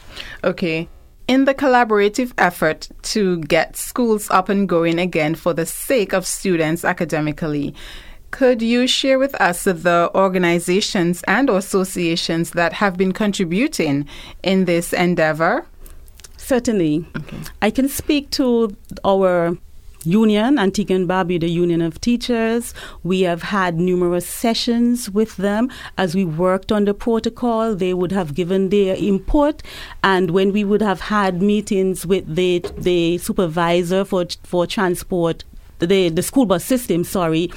Okay 0.44 0.90
in 1.32 1.46
the 1.46 1.56
collaborative 1.56 2.34
effort 2.38 2.90
to 3.02 3.38
get 3.44 3.78
schools 3.78 4.30
up 4.32 4.50
and 4.50 4.68
going 4.68 5.00
again 5.00 5.34
for 5.34 5.54
the 5.54 5.66
sake 5.66 6.12
of 6.12 6.28
students 6.28 6.84
academically, 6.84 7.74
could 8.32 8.62
you 8.62 8.86
share 8.86 9.18
with 9.18 9.34
us 9.36 9.64
the 9.64 10.12
organizations 10.14 11.24
and 11.30 11.50
associations 11.50 12.52
that 12.52 12.74
have 12.74 12.98
been 12.98 13.14
contributing 13.14 14.06
in 14.44 14.66
this 14.66 14.92
endeavor? 14.92 15.66
Certainly. 16.36 17.06
Okay. 17.16 17.38
I 17.62 17.72
can 17.72 17.88
speak 17.88 18.30
to 18.32 18.76
our 19.06 19.58
union, 20.04 20.58
Antigua 20.58 20.96
and 20.96 21.08
Barbuda 21.08 21.50
Union 21.50 21.82
of 21.82 22.00
Teachers. 22.02 22.74
We 23.04 23.22
have 23.22 23.44
had 23.44 23.80
numerous 23.80 24.26
sessions 24.26 25.10
with 25.10 25.38
them 25.38 25.70
as 25.98 26.16
we 26.16 26.26
worked 26.26 26.72
on 26.72 26.86
the 26.86 26.94
protocol. 26.94 27.76
They 27.76 27.94
would 27.94 28.12
have 28.12 28.34
given 28.34 28.70
their 28.70 28.96
input, 28.96 29.62
and 30.04 30.32
when 30.32 30.52
we 30.52 30.64
would 30.64 30.82
have 30.82 31.02
had 31.02 31.42
meetings 31.42 32.06
with 32.06 32.36
the 32.36 32.66
the 32.78 33.18
supervisor 33.18 34.06
for 34.06 34.26
for 34.44 34.66
transport 34.68 35.44
the 35.82 36.10
the 36.10 36.22
school 36.22 36.46
bus 36.46 36.64
system. 36.64 37.04
Sorry, 37.04 37.52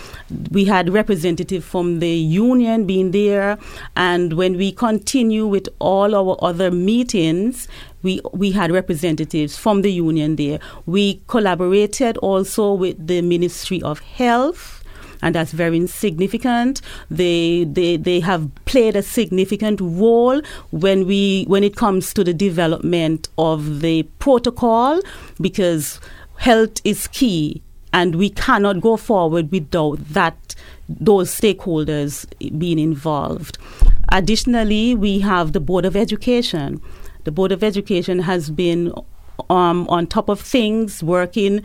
we 0.50 0.64
had 0.64 0.90
representative 0.90 1.64
from 1.64 2.00
the 2.00 2.10
union 2.10 2.86
being 2.86 3.10
there, 3.10 3.58
and 3.96 4.32
when 4.34 4.56
we 4.56 4.72
continue 4.72 5.46
with 5.46 5.68
all 5.78 6.14
our 6.14 6.36
other 6.40 6.70
meetings, 6.70 7.68
we 8.02 8.20
we 8.32 8.52
had 8.52 8.70
representatives 8.70 9.56
from 9.56 9.82
the 9.82 9.92
union 9.92 10.36
there. 10.36 10.58
We 10.86 11.22
collaborated 11.26 12.16
also 12.18 12.72
with 12.72 13.06
the 13.06 13.22
Ministry 13.22 13.82
of 13.82 14.00
Health 14.00 14.84
and 15.24 15.34
that's 15.34 15.52
very 15.52 15.86
significant. 15.86 16.82
They, 17.10 17.64
they, 17.64 17.96
they 17.96 18.20
have 18.20 18.50
played 18.66 18.94
a 18.94 19.02
significant 19.02 19.80
role 19.80 20.42
when, 20.70 21.06
we, 21.06 21.44
when 21.44 21.64
it 21.64 21.76
comes 21.76 22.12
to 22.14 22.24
the 22.24 22.34
development 22.34 23.30
of 23.38 23.80
the 23.80 24.02
protocol 24.18 25.00
because 25.40 25.98
health 26.36 26.80
is 26.84 27.08
key 27.08 27.62
and 27.94 28.16
we 28.16 28.28
cannot 28.28 28.80
go 28.80 28.96
forward 28.96 29.50
without 29.52 29.96
that 30.12 30.54
those 30.88 31.30
stakeholders 31.30 32.26
being 32.58 32.78
involved. 32.78 33.56
Additionally, 34.12 34.94
we 34.94 35.20
have 35.20 35.52
the 35.52 35.60
Board 35.60 35.86
of 35.86 35.96
Education. 35.96 36.82
The 37.22 37.30
Board 37.30 37.52
of 37.52 37.62
Education 37.62 38.18
has 38.18 38.50
been 38.50 38.92
um, 39.48 39.88
on 39.88 40.08
top 40.08 40.28
of 40.28 40.40
things, 40.40 41.02
working 41.02 41.62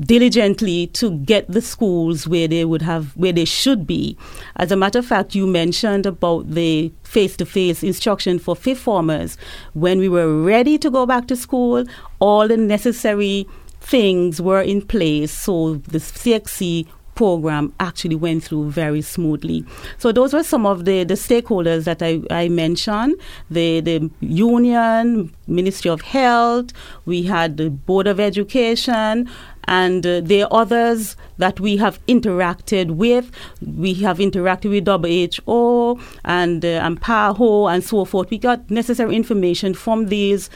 diligently 0.00 0.88
to 0.88 1.18
get 1.18 1.46
the 1.48 1.60
schools 1.60 2.26
where 2.26 2.48
they 2.48 2.64
would 2.64 2.82
have 2.82 3.16
where 3.16 3.32
they 3.32 3.44
should 3.44 3.86
be. 3.86 4.16
As 4.56 4.72
a 4.72 4.76
matter 4.76 4.98
of 4.98 5.06
fact, 5.06 5.34
you 5.34 5.46
mentioned 5.46 6.06
about 6.06 6.50
the 6.50 6.92
face-to-face 7.02 7.82
instruction 7.82 8.38
for 8.38 8.56
fifth 8.56 8.80
formers. 8.80 9.38
When 9.74 9.98
we 9.98 10.08
were 10.08 10.42
ready 10.42 10.78
to 10.78 10.90
go 10.90 11.06
back 11.06 11.28
to 11.28 11.36
school, 11.36 11.84
all 12.18 12.48
the 12.48 12.56
necessary 12.56 13.46
things 13.84 14.40
were 14.40 14.62
in 14.62 14.82
place. 14.82 15.32
So 15.32 15.74
the 15.76 15.98
CXC 15.98 16.86
program 17.14 17.72
actually 17.80 18.16
went 18.16 18.44
through 18.44 18.70
very 18.70 19.02
smoothly. 19.02 19.64
So 19.98 20.12
those 20.12 20.32
were 20.32 20.42
some 20.42 20.66
of 20.66 20.84
the, 20.84 21.04
the 21.04 21.14
stakeholders 21.14 21.84
that 21.84 22.02
I, 22.02 22.22
I 22.30 22.48
mentioned. 22.48 23.14
The 23.50 23.80
the 23.80 24.10
union, 24.20 25.34
Ministry 25.46 25.90
of 25.90 26.00
Health, 26.02 26.70
we 27.04 27.22
had 27.22 27.56
the 27.56 27.70
Board 27.70 28.06
of 28.06 28.20
Education, 28.20 29.28
and 29.66 30.06
uh, 30.06 30.20
there 30.22 30.44
are 30.46 30.62
others 30.62 31.16
that 31.38 31.60
we 31.60 31.76
have 31.76 32.04
interacted 32.06 32.92
with. 32.92 33.30
We 33.62 33.94
have 33.94 34.18
interacted 34.18 34.70
with 34.70 34.86
WHO 34.86 36.00
and 36.24 36.64
uh, 36.64 36.68
and 36.68 37.00
PAHO 37.00 37.72
and 37.72 37.82
so 37.82 38.04
forth. 38.04 38.30
We 38.30 38.38
got 38.38 38.70
necessary 38.70 39.14
information 39.16 39.74
from 39.74 40.06
these 40.06 40.50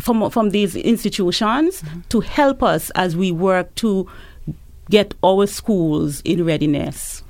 from 0.00 0.30
from 0.30 0.50
these 0.50 0.76
institutions 0.76 1.82
mm-hmm. 1.82 2.00
to 2.08 2.20
help 2.20 2.62
us 2.62 2.90
as 2.90 3.16
we 3.16 3.32
work 3.32 3.74
to 3.76 4.08
get 4.90 5.14
our 5.22 5.46
schools 5.46 6.20
in 6.24 6.44
readiness. 6.44 7.22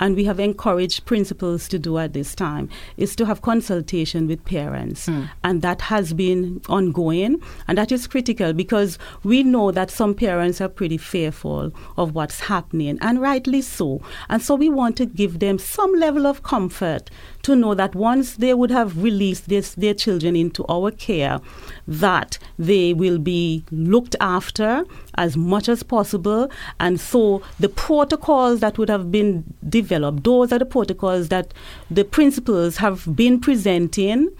and 0.00 0.14
we 0.14 0.24
have 0.24 0.38
encouraged 0.40 1.04
principals 1.06 1.68
to 1.68 1.78
do 1.78 1.98
at 1.98 2.12
this 2.12 2.34
time, 2.34 2.68
is 2.96 3.16
to 3.16 3.26
have 3.26 3.42
consultation 3.42 4.26
with 4.26 4.44
parents. 4.44 5.06
Mm. 5.06 5.28
And 5.44 5.62
that 5.62 5.80
has 5.82 6.12
been 6.12 6.60
ongoing, 6.68 7.42
and 7.66 7.78
that 7.78 7.92
is 7.92 8.06
critical 8.06 8.52
because 8.52 8.98
we 9.24 9.42
know 9.42 9.70
that 9.72 9.90
some 9.90 10.14
parents 10.14 10.60
are 10.60 10.68
pretty 10.68 10.98
fearful 10.98 11.72
of 11.96 12.14
what's 12.14 12.40
happening, 12.40 12.98
and 13.00 13.20
rightly 13.20 13.62
so. 13.62 14.00
And 14.28 14.42
so 14.42 14.54
we 14.54 14.68
want 14.68 14.96
to 14.98 15.06
give 15.06 15.40
them 15.40 15.58
some 15.58 15.92
level 15.94 16.26
of 16.26 16.42
comfort 16.42 17.10
to 17.42 17.56
know 17.56 17.74
that 17.74 17.94
once 17.94 18.36
they 18.36 18.54
would 18.54 18.70
have 18.70 19.02
released 19.02 19.48
this, 19.48 19.74
their 19.74 19.94
children 19.94 20.36
into 20.36 20.64
our 20.68 20.90
care, 20.90 21.40
that 21.86 22.38
they 22.58 22.92
will 22.94 23.18
be 23.18 23.64
looked 23.70 24.14
after 24.20 24.84
as 25.18 25.36
much 25.36 25.68
as 25.68 25.82
possible. 25.82 26.50
And 26.80 26.98
so 26.98 27.42
the 27.60 27.68
protocols 27.68 28.60
that 28.60 28.78
would 28.78 28.88
have 28.88 29.12
been 29.12 29.44
developed, 29.68 30.24
those 30.24 30.52
are 30.52 30.58
the 30.58 30.64
protocols 30.64 31.28
that 31.28 31.52
the 31.90 32.04
principals 32.04 32.78
have 32.78 33.14
been 33.14 33.40
presenting. 33.40 34.30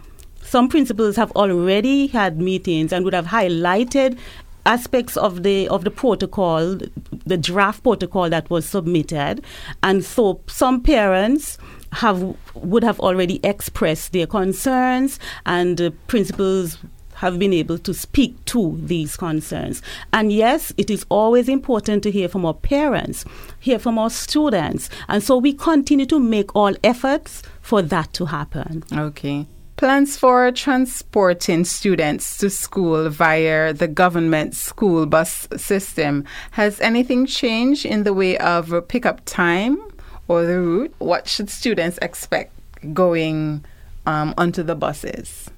Some 0.43 0.69
principals 0.69 1.17
have 1.17 1.31
already 1.33 2.07
had 2.07 2.41
meetings 2.41 2.93
and 2.93 3.05
would 3.05 3.13
have 3.13 3.27
highlighted 3.27 4.19
aspects 4.65 5.17
of 5.17 5.43
the 5.43 5.69
of 5.69 5.85
the 5.85 5.91
protocol, 5.91 6.79
the 7.27 7.37
draft 7.37 7.83
protocol 7.83 8.31
that 8.31 8.49
was 8.51 8.67
submitted, 8.67 9.43
and 9.83 10.05
so 10.05 10.41
some 10.47 10.83
parents 10.83 11.59
have 11.93 12.37
would 12.55 12.85
have 12.85 13.01
already 13.01 13.41
expressed 13.43 14.13
their 14.13 14.27
concerns, 14.27 15.19
and 15.47 15.81
uh, 15.81 15.91
principals 16.07 16.79
have 17.19 17.39
been 17.39 17.53
able 17.53 17.79
to 17.79 17.93
speak 17.93 18.45
to 18.45 18.79
these 18.81 19.17
concerns. 19.17 19.83
And 20.13 20.33
yes, 20.33 20.73
it 20.77 20.89
is 20.89 21.05
always 21.09 21.49
important 21.49 22.05
to 22.05 22.13
hear 22.13 22.29
from 22.29 22.47
our 22.47 22.55
parents, 22.55 23.25
hear 23.59 23.81
from 23.81 23.99
our 23.99 24.11
students. 24.11 24.89
And 25.09 25.23
so 25.23 25.37
we 25.37 25.53
continue 25.53 26.07
to 26.07 26.21
make 26.21 26.55
all 26.55 26.75
efforts 26.85 27.43
for 27.61 27.83
that 27.83 28.13
to 28.15 28.27
happen. 28.27 28.85
Okay. 28.93 29.47
Plans 29.77 30.17
for 30.17 30.51
transporting 30.53 31.65
students 31.65 32.39
to 32.39 32.51
school 32.51 33.09
via 33.11 33.73
the 33.73 33.89
government 33.89 34.55
school 34.55 35.07
bus 35.07 35.49
system. 35.57 36.25
Has 36.53 36.81
anything 36.81 37.27
changed 37.27 37.85
in 37.85 38.05
the 38.05 38.15
way 38.15 38.39
of 38.39 38.73
pickup 38.87 39.25
time 39.25 39.81
or 40.29 40.45
the 40.45 40.61
route? 40.61 40.95
What 40.99 41.29
should 41.29 41.51
students 41.51 41.99
expect 42.01 42.53
going 42.95 43.65
um, 44.07 44.35
onto 44.39 44.63
the 44.63 44.77
buses? 44.77 45.51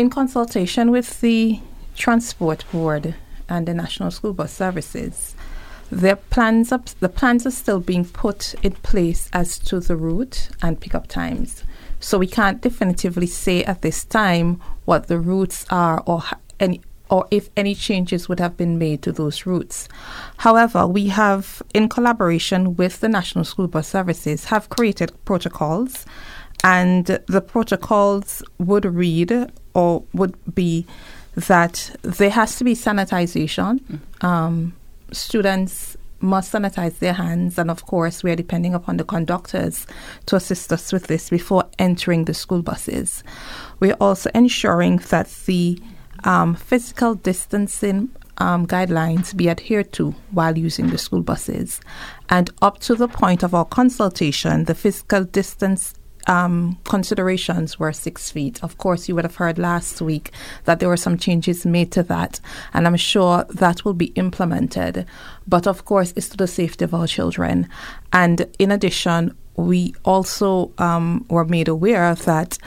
In 0.00 0.08
consultation 0.08 0.90
with 0.90 1.20
the 1.20 1.60
Transport 1.94 2.64
Board 2.72 3.16
and 3.50 3.68
the 3.68 3.74
National 3.74 4.10
School 4.10 4.32
Bus 4.32 4.50
Services, 4.50 5.34
the 5.90 6.16
plans, 6.30 6.72
up, 6.72 6.86
the 7.00 7.08
plans 7.10 7.46
are 7.46 7.50
still 7.50 7.80
being 7.80 8.06
put 8.06 8.54
in 8.62 8.72
place 8.72 9.28
as 9.34 9.58
to 9.58 9.78
the 9.78 9.96
route 9.96 10.48
and 10.62 10.80
pickup 10.80 11.06
times. 11.06 11.64
So 12.00 12.16
we 12.16 12.26
can't 12.26 12.62
definitively 12.62 13.26
say 13.26 13.62
at 13.64 13.82
this 13.82 14.02
time 14.02 14.58
what 14.86 15.08
the 15.08 15.18
routes 15.18 15.66
are 15.68 16.02
or 16.06 16.22
any 16.58 16.80
or 17.10 17.28
if 17.30 17.50
any 17.54 17.74
changes 17.74 18.26
would 18.26 18.40
have 18.40 18.56
been 18.56 18.78
made 18.78 19.02
to 19.02 19.12
those 19.12 19.44
routes. 19.44 19.86
However, 20.38 20.86
we 20.86 21.08
have, 21.08 21.60
in 21.74 21.90
collaboration 21.90 22.74
with 22.74 23.00
the 23.00 23.08
National 23.10 23.44
School 23.44 23.68
Bus 23.68 23.88
Services, 23.88 24.46
have 24.46 24.70
created 24.70 25.12
protocols 25.26 26.06
and 26.64 27.04
the 27.04 27.40
protocols 27.40 28.42
would 28.58 28.86
read 28.86 29.50
or 29.74 30.02
would 30.12 30.36
be 30.54 30.86
that 31.36 31.94
there 32.02 32.30
has 32.30 32.56
to 32.56 32.64
be 32.64 32.74
sanitization. 32.74 33.80
Mm. 33.80 34.24
Um, 34.24 34.76
students 35.12 35.96
must 36.20 36.52
sanitize 36.52 36.98
their 36.98 37.14
hands, 37.14 37.58
and 37.58 37.70
of 37.70 37.86
course, 37.86 38.22
we 38.22 38.30
are 38.30 38.36
depending 38.36 38.74
upon 38.74 38.98
the 38.98 39.04
conductors 39.04 39.86
to 40.26 40.36
assist 40.36 40.72
us 40.72 40.92
with 40.92 41.06
this 41.06 41.30
before 41.30 41.64
entering 41.78 42.24
the 42.24 42.34
school 42.34 42.62
buses. 42.62 43.24
We're 43.80 43.96
also 44.00 44.30
ensuring 44.34 44.98
that 45.08 45.28
the 45.46 45.80
um, 46.24 46.54
physical 46.54 47.14
distancing 47.14 48.10
um, 48.38 48.66
guidelines 48.66 49.36
be 49.36 49.48
adhered 49.48 49.92
to 49.92 50.14
while 50.30 50.56
using 50.56 50.88
the 50.88 50.98
school 50.98 51.22
buses. 51.22 51.80
And 52.28 52.50
up 52.60 52.80
to 52.80 52.94
the 52.94 53.08
point 53.08 53.42
of 53.42 53.54
our 53.54 53.64
consultation, 53.64 54.64
the 54.64 54.74
physical 54.74 55.24
distance 55.24 55.94
um, 56.30 56.78
considerations 56.84 57.78
were 57.78 57.92
six 57.92 58.30
feet. 58.30 58.62
Of 58.62 58.78
course, 58.78 59.08
you 59.08 59.16
would 59.16 59.24
have 59.24 59.34
heard 59.34 59.58
last 59.58 60.00
week 60.00 60.30
that 60.64 60.78
there 60.78 60.88
were 60.88 60.96
some 60.96 61.18
changes 61.18 61.66
made 61.66 61.90
to 61.92 62.04
that, 62.04 62.38
and 62.72 62.86
I'm 62.86 62.96
sure 62.96 63.44
that 63.50 63.84
will 63.84 63.94
be 63.94 64.12
implemented. 64.14 65.06
But 65.48 65.66
of 65.66 65.84
course, 65.84 66.12
it's 66.14 66.28
to 66.28 66.36
the 66.36 66.46
safety 66.46 66.84
of 66.84 66.94
our 66.94 67.08
children. 67.08 67.68
And 68.12 68.46
in 68.60 68.70
addition, 68.70 69.36
we 69.56 69.92
also 70.04 70.70
um, 70.78 71.26
were 71.28 71.44
made 71.44 71.66
aware 71.66 72.14
that 72.14 72.58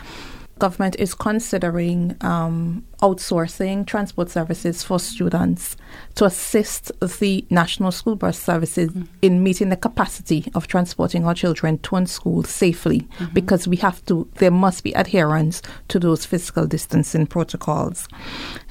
government 0.63 0.95
is 0.97 1.13
considering 1.13 2.15
um, 2.21 2.86
outsourcing 3.02 3.86
transport 3.86 4.30
services 4.30 4.82
for 4.82 4.97
students 4.97 5.76
to 6.15 6.23
assist 6.23 6.89
the 7.19 7.45
national 7.49 7.91
school 7.91 8.15
bus 8.15 8.39
services 8.39 8.89
mm-hmm. 8.89 9.04
in 9.21 9.43
meeting 9.43 9.67
the 9.67 9.76
capacity 9.76 10.49
of 10.56 10.67
transporting 10.67 11.26
our 11.26 11.34
children 11.34 11.78
to 11.80 11.97
and 11.97 12.10
school 12.10 12.45
safely 12.45 13.02
mm-hmm. 13.02 13.34
because 13.34 13.67
we 13.67 13.76
have 13.76 13.99
to 14.06 14.26
there 14.36 14.52
must 14.52 14.86
be 14.86 14.93
adherence 14.93 15.62
to 15.89 15.99
those 15.99 16.26
physical 16.26 16.65
distancing 16.65 17.28
protocols 17.28 18.08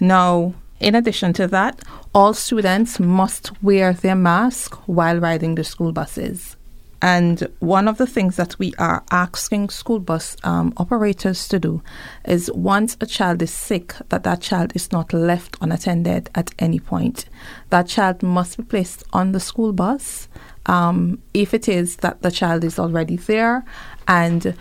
now 0.00 0.54
in 0.80 0.94
addition 0.94 1.34
to 1.34 1.46
that 1.46 1.82
all 2.14 2.32
students 2.32 2.98
must 2.98 3.62
wear 3.62 3.92
their 3.92 4.16
mask 4.16 4.76
while 4.86 5.18
riding 5.18 5.56
the 5.56 5.64
school 5.64 5.92
buses 5.92 6.56
and 7.02 7.48
one 7.58 7.88
of 7.88 7.98
the 7.98 8.06
things 8.06 8.36
that 8.36 8.56
we 8.60 8.72
are 8.78 9.02
asking 9.10 9.70
school 9.70 9.98
bus 9.98 10.36
um, 10.44 10.72
operators 10.76 11.48
to 11.48 11.58
do 11.58 11.82
is 12.24 12.50
once 12.52 12.96
a 13.00 13.06
child 13.06 13.42
is 13.42 13.50
sick, 13.50 13.94
that 14.10 14.22
that 14.22 14.40
child 14.40 14.70
is 14.76 14.92
not 14.92 15.12
left 15.12 15.56
unattended 15.60 16.30
at 16.36 16.54
any 16.60 16.78
point. 16.78 17.24
That 17.70 17.88
child 17.88 18.22
must 18.22 18.56
be 18.56 18.62
placed 18.62 19.02
on 19.12 19.32
the 19.32 19.40
school 19.40 19.72
bus. 19.72 20.28
Um, 20.66 21.20
if 21.34 21.52
it 21.52 21.68
is 21.68 21.96
that 21.96 22.22
the 22.22 22.30
child 22.30 22.62
is 22.62 22.78
already 22.78 23.16
there 23.16 23.64
and 24.06 24.54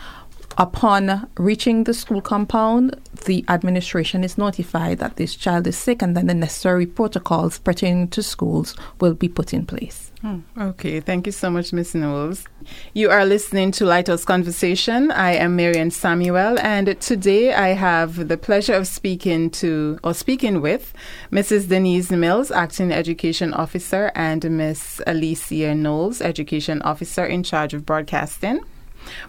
Upon 0.58 1.30
reaching 1.38 1.86
the 1.86 1.94
school 1.94 2.22
compound, 2.22 3.00
the 3.26 3.46
administration 3.48 4.24
is 4.24 4.38
notified 4.38 5.00
that 5.00 5.16
this 5.16 5.34
child 5.34 5.66
is 5.66 5.78
sick, 5.78 6.02
and 6.02 6.16
then 6.16 6.28
the 6.28 6.34
necessary 6.34 6.86
protocols 6.86 7.58
pertaining 7.58 8.10
to 8.10 8.22
schools 8.22 8.76
will 9.00 9.14
be 9.14 9.30
put 9.30 9.54
in 9.54 9.66
place. 9.66 10.11
Hmm. 10.22 10.40
Okay, 10.56 11.00
thank 11.00 11.26
you 11.26 11.32
so 11.32 11.50
much, 11.50 11.74
Ms. 11.74 11.96
Knowles. 11.96 12.46
You 12.94 13.10
are 13.10 13.26
listening 13.26 13.72
to 13.72 13.86
Lighthouse 13.86 14.24
Conversation. 14.24 15.10
I 15.10 15.32
am 15.32 15.56
Marian 15.56 15.90
Samuel, 15.90 16.60
and 16.60 17.02
today 17.02 17.56
I 17.56 17.70
have 17.70 18.28
the 18.28 18.38
pleasure 18.38 18.76
of 18.76 18.86
speaking 18.86 19.50
to 19.52 19.98
or 20.04 20.14
speaking 20.14 20.62
with 20.62 20.94
Mrs. 21.32 21.70
Denise 21.70 22.12
Mills, 22.12 22.52
Acting 22.52 22.92
Education 22.92 23.52
Officer, 23.56 24.12
and 24.14 24.48
Miss 24.52 25.02
Alicia 25.08 25.74
Knowles, 25.74 26.22
Education 26.22 26.84
Officer 26.84 27.26
in 27.26 27.42
charge 27.42 27.74
of 27.74 27.84
broadcasting 27.84 28.60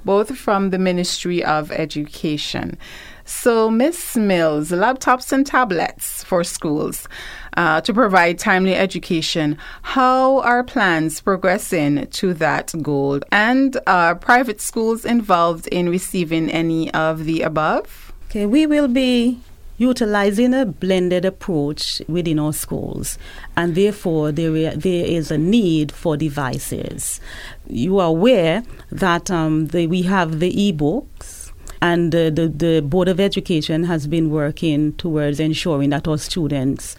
both 0.05 0.37
from 0.37 0.71
the 0.71 0.79
Ministry 0.79 1.43
of 1.45 1.71
Education. 1.73 2.79
So, 3.25 3.71
Miss 3.71 4.17
Mills, 4.17 4.71
laptops 4.71 5.33
and 5.33 5.47
tablets 5.47 6.25
for 6.25 6.43
schools 6.43 7.09
uh, 7.57 7.81
to 7.83 7.95
provide 7.95 8.39
timely 8.39 8.75
education. 8.75 9.59
How 9.83 10.41
are 10.41 10.65
plans 10.65 11.21
progressing 11.21 12.07
to 12.09 12.35
that 12.35 12.73
goal? 12.83 13.21
And 13.31 13.79
are 13.87 14.15
private 14.15 14.61
schools 14.61 15.05
involved 15.05 15.69
in 15.69 15.89
receiving 15.89 16.51
any 16.51 16.93
of 16.95 17.25
the 17.25 17.43
above? 17.43 18.13
Okay, 18.27 18.47
we 18.47 18.67
will 18.67 18.89
be 18.89 19.41
utilizing 19.79 20.55
a 20.55 20.65
blended 20.65 21.25
approach 21.25 22.01
within 22.09 22.39
our 22.39 22.53
schools, 22.53 23.19
and 23.57 23.75
therefore 23.75 24.31
there, 24.31 24.77
there 24.77 25.05
is 25.05 25.31
a 25.31 25.39
need 25.39 25.91
for 25.91 26.17
devices. 26.17 27.21
You 27.69 27.99
are 27.99 28.09
aware 28.09 28.63
that 28.91 29.31
um, 29.31 29.67
the, 29.69 29.87
we 29.87 30.03
have 30.03 30.39
the 30.39 30.63
e-books 30.63 31.42
and 31.83 32.15
uh, 32.15 32.31
the, 32.31 32.47
the 32.47 32.81
Board 32.81 33.09
of 33.09 33.19
Education 33.19 33.85
has 33.85 34.07
been 34.07 34.31
working 34.31 34.93
towards 34.95 35.41
ensuring 35.41 35.91
that 35.91 36.07
our 36.07 36.17
students 36.17 36.97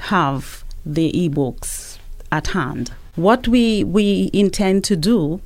have 0.00 0.64
the 0.84 1.16
e-books 1.18 2.00
at 2.32 2.48
hand. 2.48 2.92
What 3.14 3.46
we, 3.46 3.84
we 3.84 4.30
intend 4.32 4.82
to 4.84 4.96
do, 4.96 5.40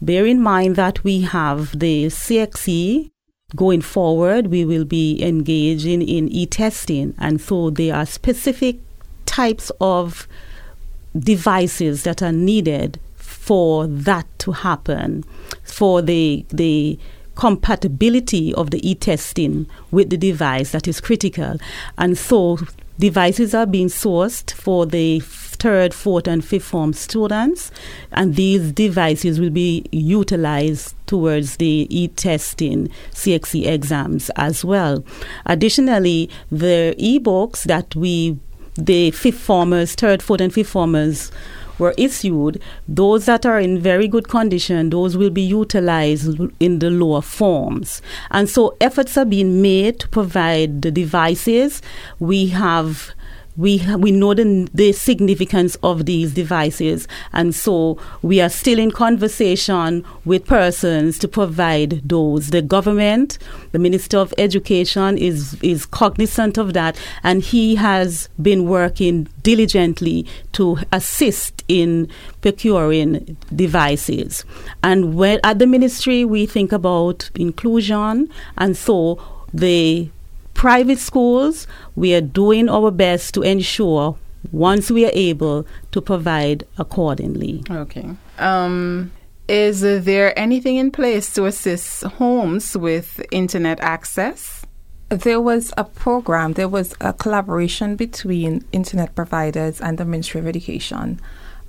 bear 0.00 0.24
in 0.24 0.40
mind 0.40 0.76
that 0.76 1.04
we 1.04 1.20
have 1.20 1.78
the 1.78 2.06
CXC 2.06 3.10
going 3.54 3.82
forward, 3.82 4.46
we 4.46 4.64
will 4.64 4.86
be 4.86 5.22
engaging 5.22 6.00
in 6.00 6.26
e 6.30 6.46
testing. 6.46 7.14
And 7.18 7.38
so 7.38 7.68
there 7.68 7.94
are 7.94 8.06
specific 8.06 8.78
types 9.26 9.70
of 9.78 10.26
devices 11.18 12.04
that 12.04 12.22
are 12.22 12.32
needed 12.32 12.98
for 13.14 13.86
that 13.86 14.26
to 14.38 14.52
happen, 14.52 15.22
for 15.64 16.00
the, 16.00 16.46
the 16.48 16.98
compatibility 17.34 18.54
of 18.54 18.70
the 18.70 18.88
e 18.88 18.94
testing 18.94 19.66
with 19.90 20.10
the 20.10 20.16
device 20.16 20.72
that 20.72 20.86
is 20.86 21.00
critical. 21.00 21.56
And 21.98 22.16
so 22.18 22.58
devices 22.98 23.54
are 23.54 23.66
being 23.66 23.88
sourced 23.88 24.52
for 24.52 24.86
the 24.86 25.20
third, 25.20 25.94
fourth, 25.94 26.26
and 26.26 26.44
fifth 26.44 26.64
form 26.64 26.92
students, 26.92 27.70
and 28.12 28.34
these 28.34 28.72
devices 28.72 29.38
will 29.40 29.50
be 29.50 29.84
utilized 29.92 30.94
towards 31.06 31.56
the 31.56 31.86
e-testing 31.90 32.88
CXC 33.12 33.66
exams 33.66 34.30
as 34.36 34.64
well. 34.64 35.04
Additionally, 35.46 36.28
the 36.50 36.94
e-books 36.98 37.64
that 37.64 37.94
we, 37.94 38.38
the 38.74 39.10
fifth 39.12 39.38
formers, 39.38 39.94
third, 39.94 40.22
fourth, 40.22 40.40
and 40.40 40.52
fifth 40.52 40.70
formers 40.70 41.30
were 41.82 41.94
issued, 41.98 42.62
those 42.88 43.26
that 43.26 43.44
are 43.44 43.60
in 43.60 43.80
very 43.80 44.08
good 44.08 44.28
condition, 44.28 44.90
those 44.90 45.16
will 45.16 45.30
be 45.30 45.42
utilized 45.42 46.40
in 46.60 46.78
the 46.78 46.90
lower 46.90 47.20
forms. 47.20 48.00
And 48.30 48.48
so 48.48 48.76
efforts 48.80 49.16
are 49.18 49.24
being 49.26 49.60
made 49.60 50.00
to 50.00 50.08
provide 50.08 50.82
the 50.82 50.90
devices. 50.90 51.82
We 52.18 52.46
have 52.48 53.14
we 53.56 53.82
we 53.96 54.10
know 54.10 54.34
the, 54.34 54.68
the 54.72 54.92
significance 54.92 55.76
of 55.82 56.06
these 56.06 56.32
devices, 56.32 57.06
and 57.32 57.54
so 57.54 57.98
we 58.22 58.40
are 58.40 58.48
still 58.48 58.78
in 58.78 58.90
conversation 58.90 60.04
with 60.24 60.46
persons 60.46 61.18
to 61.18 61.28
provide 61.28 62.08
those. 62.08 62.48
The 62.48 62.62
government, 62.62 63.38
the 63.72 63.78
Minister 63.78 64.18
of 64.18 64.32
Education, 64.38 65.18
is 65.18 65.56
is 65.62 65.84
cognizant 65.84 66.56
of 66.56 66.72
that, 66.72 66.98
and 67.22 67.42
he 67.42 67.74
has 67.74 68.28
been 68.40 68.66
working 68.66 69.28
diligently 69.42 70.26
to 70.52 70.78
assist 70.92 71.62
in 71.68 72.08
procuring 72.40 73.36
devices. 73.54 74.44
And 74.82 75.14
when 75.14 75.40
at 75.44 75.58
the 75.58 75.66
ministry, 75.66 76.24
we 76.24 76.46
think 76.46 76.72
about 76.72 77.30
inclusion, 77.34 78.30
and 78.56 78.76
so 78.76 79.22
the 79.52 80.08
private 80.62 81.00
schools, 81.00 81.66
we 81.96 82.14
are 82.14 82.20
doing 82.20 82.68
our 82.68 82.92
best 82.92 83.34
to 83.34 83.42
ensure 83.42 84.16
once 84.52 84.92
we 84.92 85.04
are 85.04 85.10
able 85.12 85.66
to 85.90 86.00
provide 86.00 86.62
accordingly. 86.78 87.64
Okay. 87.68 88.08
Um, 88.38 89.10
is 89.48 89.80
there 89.80 90.38
anything 90.38 90.76
in 90.76 90.92
place 90.92 91.34
to 91.34 91.46
assist 91.46 92.04
homes 92.04 92.76
with 92.76 93.20
internet 93.32 93.80
access? 93.80 94.64
There 95.08 95.40
was 95.40 95.72
a 95.76 95.82
program, 95.82 96.52
there 96.52 96.68
was 96.68 96.94
a 97.00 97.12
collaboration 97.12 97.96
between 97.96 98.64
internet 98.70 99.16
providers 99.16 99.80
and 99.80 99.98
the 99.98 100.04
Ministry 100.04 100.38
of 100.38 100.46
Education 100.46 101.20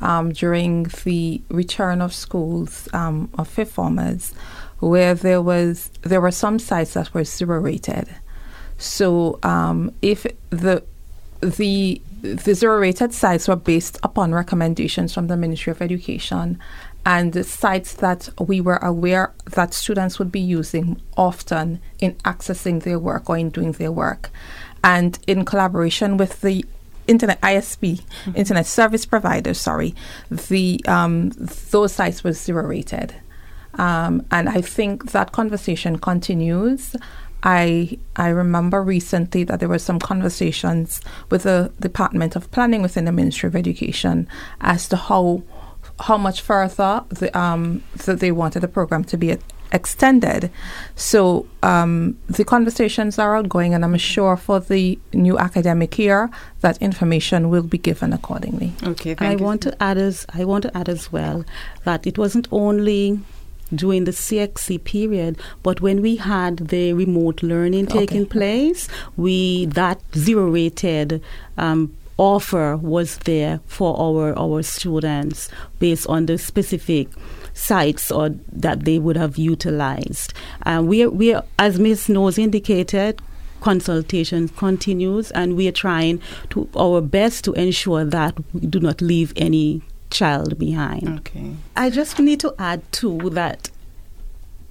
um, 0.02 0.34
during 0.34 0.84
the 1.04 1.42
return 1.50 2.00
of 2.00 2.14
schools 2.14 2.88
um, 2.94 3.32
of 3.40 3.48
fifth 3.48 3.72
formers, 3.72 4.36
where 4.82 5.16
there 5.16 5.42
was 5.42 5.90
there 6.04 6.22
were 6.22 6.30
some 6.30 6.60
sites 6.60 6.94
that 6.94 7.12
were 7.12 7.24
zero 7.24 7.60
rated 7.60 8.08
so 8.84 9.40
um, 9.44 9.94
if 10.02 10.26
the 10.50 10.84
the 11.40 12.02
the 12.22 12.54
zero 12.54 12.80
rated 12.80 13.14
sites 13.14 13.48
were 13.48 13.56
based 13.56 13.98
upon 14.04 14.34
recommendations 14.34 15.14
from 15.14 15.28
the 15.28 15.38
Ministry 15.38 15.72
of 15.72 15.82
Education 15.82 16.60
and 17.06 17.34
the 17.34 17.44
sites 17.44 17.94
that 17.96 18.30
we 18.40 18.62
were 18.62 18.78
aware 18.78 19.34
that 19.52 19.74
students 19.74 20.20
would 20.20 20.32
be 20.32 20.40
using 20.40 21.02
often 21.18 21.82
in 22.00 22.14
accessing 22.24 22.84
their 22.84 22.98
work 22.98 23.30
or 23.30 23.38
in 23.38 23.50
doing 23.50 23.74
their 23.74 23.92
work. 23.92 24.30
And 24.86 25.20
in 25.28 25.44
collaboration 25.44 26.16
with 26.16 26.40
the 26.42 26.66
internet 27.08 27.42
ISP, 27.42 28.02
mm-hmm. 28.02 28.32
internet 28.36 28.66
service 28.66 29.06
provider, 29.06 29.54
sorry, 29.54 29.94
the 30.30 30.82
um, 30.88 31.30
those 31.72 31.94
sites 31.94 32.24
were 32.24 32.32
zero 32.32 32.68
rated. 32.68 33.14
Um, 33.76 34.26
and 34.32 34.48
I 34.50 34.62
think 34.62 35.12
that 35.12 35.32
conversation 35.32 35.98
continues. 35.98 36.96
I 37.44 37.98
I 38.16 38.30
remember 38.30 38.82
recently 38.82 39.44
that 39.44 39.60
there 39.60 39.70
were 39.70 39.80
some 39.80 40.00
conversations 40.00 41.02
with 41.30 41.44
the 41.44 41.72
Department 41.80 42.36
of 42.36 42.50
Planning 42.52 42.82
within 42.82 43.06
the 43.06 43.12
Ministry 43.12 43.48
of 43.48 43.56
Education 43.56 44.28
as 44.62 44.88
to 44.90 44.96
how 44.96 45.44
how 46.00 46.18
much 46.18 46.42
further 46.42 47.04
the, 47.10 47.38
um, 47.38 47.84
that 48.06 48.20
they 48.20 48.32
wanted 48.32 48.62
the 48.62 48.68
program 48.68 49.04
to 49.04 49.18
be 49.18 49.38
extended. 49.72 50.50
So 50.96 51.48
um, 51.62 52.18
the 52.28 52.46
conversations 52.46 53.20
are 53.20 53.36
ongoing, 53.36 53.74
and 53.74 53.84
I'm 53.84 53.98
sure 53.98 54.38
for 54.38 54.60
the 54.60 54.98
new 55.14 55.38
academic 55.38 55.98
year 56.00 56.30
that 56.62 56.78
information 56.82 57.50
will 57.50 57.64
be 57.64 57.78
given 57.78 58.14
accordingly. 58.14 58.74
Okay, 58.84 59.16
I 59.20 59.36
want 59.36 59.62
to 59.64 59.84
add 59.84 59.98
as 59.98 60.26
I 60.34 60.46
want 60.46 60.64
to 60.64 60.78
add 60.78 60.88
as 60.88 61.12
well 61.12 61.44
that 61.84 62.08
it 62.08 62.18
wasn't 62.18 62.48
only 62.52 63.20
during 63.76 64.06
the 64.06 64.12
CXC 64.12 64.84
period. 64.84 65.38
But 65.62 65.82
when 65.82 66.02
we 66.02 66.16
had 66.16 66.58
the 66.58 66.94
remote 66.94 67.44
learning 67.44 67.88
taking 67.88 68.24
okay. 68.24 68.30
place, 68.30 68.88
we 69.18 69.66
that 69.68 70.02
zero 70.16 70.50
rated 70.50 71.22
um, 71.58 71.96
offer 72.18 72.78
was 72.78 73.18
there 73.20 73.60
for 73.66 74.00
our 74.00 74.38
our 74.38 74.62
students 74.64 75.50
based 75.80 76.08
on 76.08 76.26
the 76.28 76.38
specific 76.38 77.08
sites 77.54 78.12
or 78.12 78.30
that 78.52 78.86
they 78.86 79.00
would 79.00 79.18
have 79.18 79.38
utilized. 79.38 80.34
Uh, 80.66 80.82
we 80.84 81.06
we 81.08 81.36
as 81.60 81.80
Ms. 81.80 82.10
Knowles 82.10 82.38
indicated, 82.38 83.22
consultation 83.62 84.50
continues 84.50 85.32
and 85.32 85.56
we 85.56 85.68
are 85.68 85.72
trying 85.72 86.22
to 86.50 86.68
our 86.76 87.02
best 87.02 87.44
to 87.46 87.54
ensure 87.54 88.04
that 88.06 88.38
we 88.54 88.62
do 88.62 88.80
not 88.80 89.02
leave 89.02 89.34
any 89.36 89.82
child 90.14 90.58
behind. 90.58 91.20
Okay. 91.20 91.56
I 91.76 91.90
just 91.90 92.20
need 92.20 92.40
to 92.42 92.54
add 92.58 92.82
too 92.92 93.30
that 93.32 93.70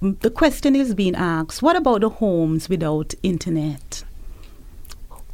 the 0.01 0.31
question 0.31 0.75
is 0.75 0.93
being 0.95 1.15
asked 1.15 1.61
what 1.61 1.75
about 1.75 2.01
the 2.01 2.09
homes 2.09 2.69
without 2.69 3.13
internet? 3.21 4.03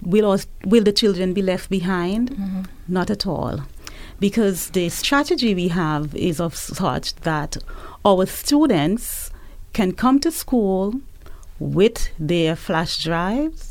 Will, 0.01 0.31
us, 0.31 0.47
will 0.65 0.83
the 0.83 0.93
children 0.93 1.33
be 1.33 1.41
left 1.41 1.69
behind? 1.69 2.31
Mm-hmm. 2.31 2.61
Not 2.87 3.09
at 3.09 3.27
all. 3.27 3.61
Because 4.19 4.69
the 4.71 4.89
strategy 4.89 5.53
we 5.55 5.69
have 5.69 6.15
is 6.15 6.39
of 6.39 6.55
such 6.55 7.15
that 7.15 7.57
our 8.05 8.25
students 8.25 9.31
can 9.73 9.91
come 9.93 10.19
to 10.21 10.31
school 10.31 11.01
with 11.59 12.09
their 12.17 12.55
flash 12.55 13.03
drives 13.03 13.68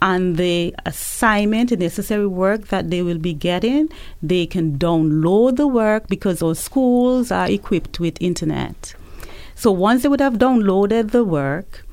and 0.00 0.36
the 0.36 0.74
assignment, 0.86 1.70
the 1.70 1.76
necessary 1.76 2.26
work 2.26 2.68
that 2.68 2.90
they 2.90 3.02
will 3.02 3.18
be 3.18 3.34
getting, 3.34 3.88
they 4.22 4.46
can 4.46 4.78
download 4.78 5.56
the 5.56 5.66
work 5.66 6.08
because 6.08 6.42
our 6.42 6.54
schools 6.54 7.30
are 7.30 7.50
equipped 7.50 7.98
with 7.98 8.16
internet. 8.20 8.94
So 9.54 9.72
once 9.72 10.02
they 10.02 10.08
would 10.08 10.20
have 10.20 10.34
downloaded 10.34 11.10
the 11.10 11.24
work, 11.24 11.84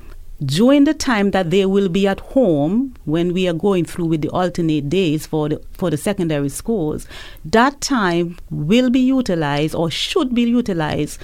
during 0.44 0.84
the 0.84 0.92
time 0.92 1.30
that 1.30 1.50
they 1.50 1.64
will 1.64 1.88
be 1.88 2.06
at 2.06 2.20
home 2.20 2.94
when 3.06 3.32
we 3.32 3.48
are 3.48 3.54
going 3.54 3.86
through 3.86 4.04
with 4.04 4.20
the 4.20 4.28
alternate 4.28 4.88
days 4.90 5.26
for 5.26 5.48
the 5.48 5.60
for 5.72 5.88
the 5.88 5.96
secondary 5.96 6.50
schools 6.50 7.06
that 7.42 7.80
time 7.80 8.36
will 8.50 8.90
be 8.90 9.00
utilized 9.00 9.74
or 9.74 9.90
should 9.90 10.34
be 10.34 10.42
utilized 10.42 11.18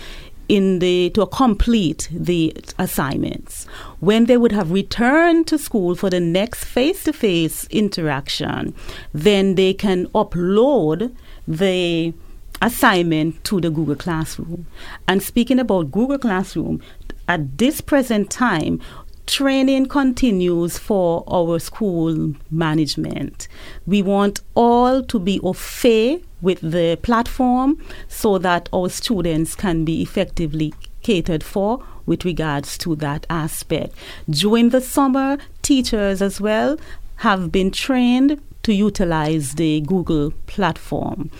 in 0.48 0.78
the 0.80 1.10
to 1.10 1.26
complete 1.26 2.08
the 2.12 2.54
assignments. 2.78 3.66
When 4.00 4.26
they 4.26 4.36
would 4.36 4.52
have 4.52 4.70
returned 4.70 5.46
to 5.48 5.58
school 5.58 5.94
for 5.94 6.10
the 6.10 6.20
next 6.20 6.64
face-to-face 6.64 7.66
interaction 7.70 8.74
then 9.12 9.54
they 9.54 9.74
can 9.74 10.06
upload 10.08 11.14
the 11.46 12.12
assignment 12.60 13.42
to 13.44 13.60
the 13.60 13.70
Google 13.70 13.96
Classroom. 13.96 14.66
And 15.08 15.22
speaking 15.22 15.58
about 15.58 15.90
Google 15.90 16.18
Classroom 16.18 16.80
at 17.28 17.58
this 17.58 17.80
present 17.80 18.30
time 18.30 18.80
training 19.26 19.86
continues 19.86 20.78
for 20.78 21.24
our 21.26 21.58
school 21.58 22.34
management. 22.50 23.48
We 23.86 24.02
want 24.02 24.40
all 24.54 25.02
to 25.04 25.18
be 25.18 25.40
au 25.40 25.52
fait 25.52 26.22
with 26.40 26.60
the 26.60 26.98
platform 27.02 27.78
so 28.08 28.38
that 28.38 28.68
our 28.72 28.88
students 28.88 29.54
can 29.54 29.84
be 29.84 30.02
effectively 30.02 30.74
catered 31.02 31.42
for 31.42 31.84
with 32.06 32.24
regards 32.24 32.76
to 32.78 32.96
that 32.96 33.26
aspect. 33.30 33.94
During 34.28 34.70
the 34.70 34.80
summer, 34.80 35.38
teachers 35.62 36.20
as 36.20 36.40
well 36.40 36.78
have 37.16 37.52
been 37.52 37.70
trained 37.70 38.40
to 38.64 38.72
utilize 38.74 39.54
the 39.54 39.80
Google 39.82 40.32
platform. 40.46 41.30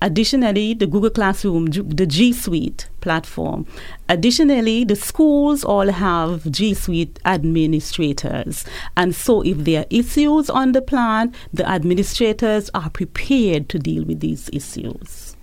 Additionally, 0.00 0.74
the 0.74 0.86
Google 0.86 1.10
Classroom, 1.10 1.66
the 1.66 2.06
G 2.06 2.32
Suite 2.32 2.88
platform. 3.08 3.64
Additionally, 4.10 4.84
the 4.84 4.94
schools 4.94 5.64
all 5.64 5.90
have 5.90 6.50
G 6.50 6.74
Suite 6.74 7.18
administrators. 7.24 8.66
And 8.98 9.14
so, 9.14 9.40
if 9.40 9.56
there 9.64 9.80
are 9.80 9.86
issues 9.88 10.50
on 10.50 10.72
the 10.72 10.82
plan, 10.82 11.32
the 11.54 11.66
administrators 11.66 12.68
are 12.74 12.90
prepared 12.90 13.70
to 13.70 13.78
deal 13.78 14.04
with 14.04 14.20
these 14.20 14.50
issues. 14.52 15.36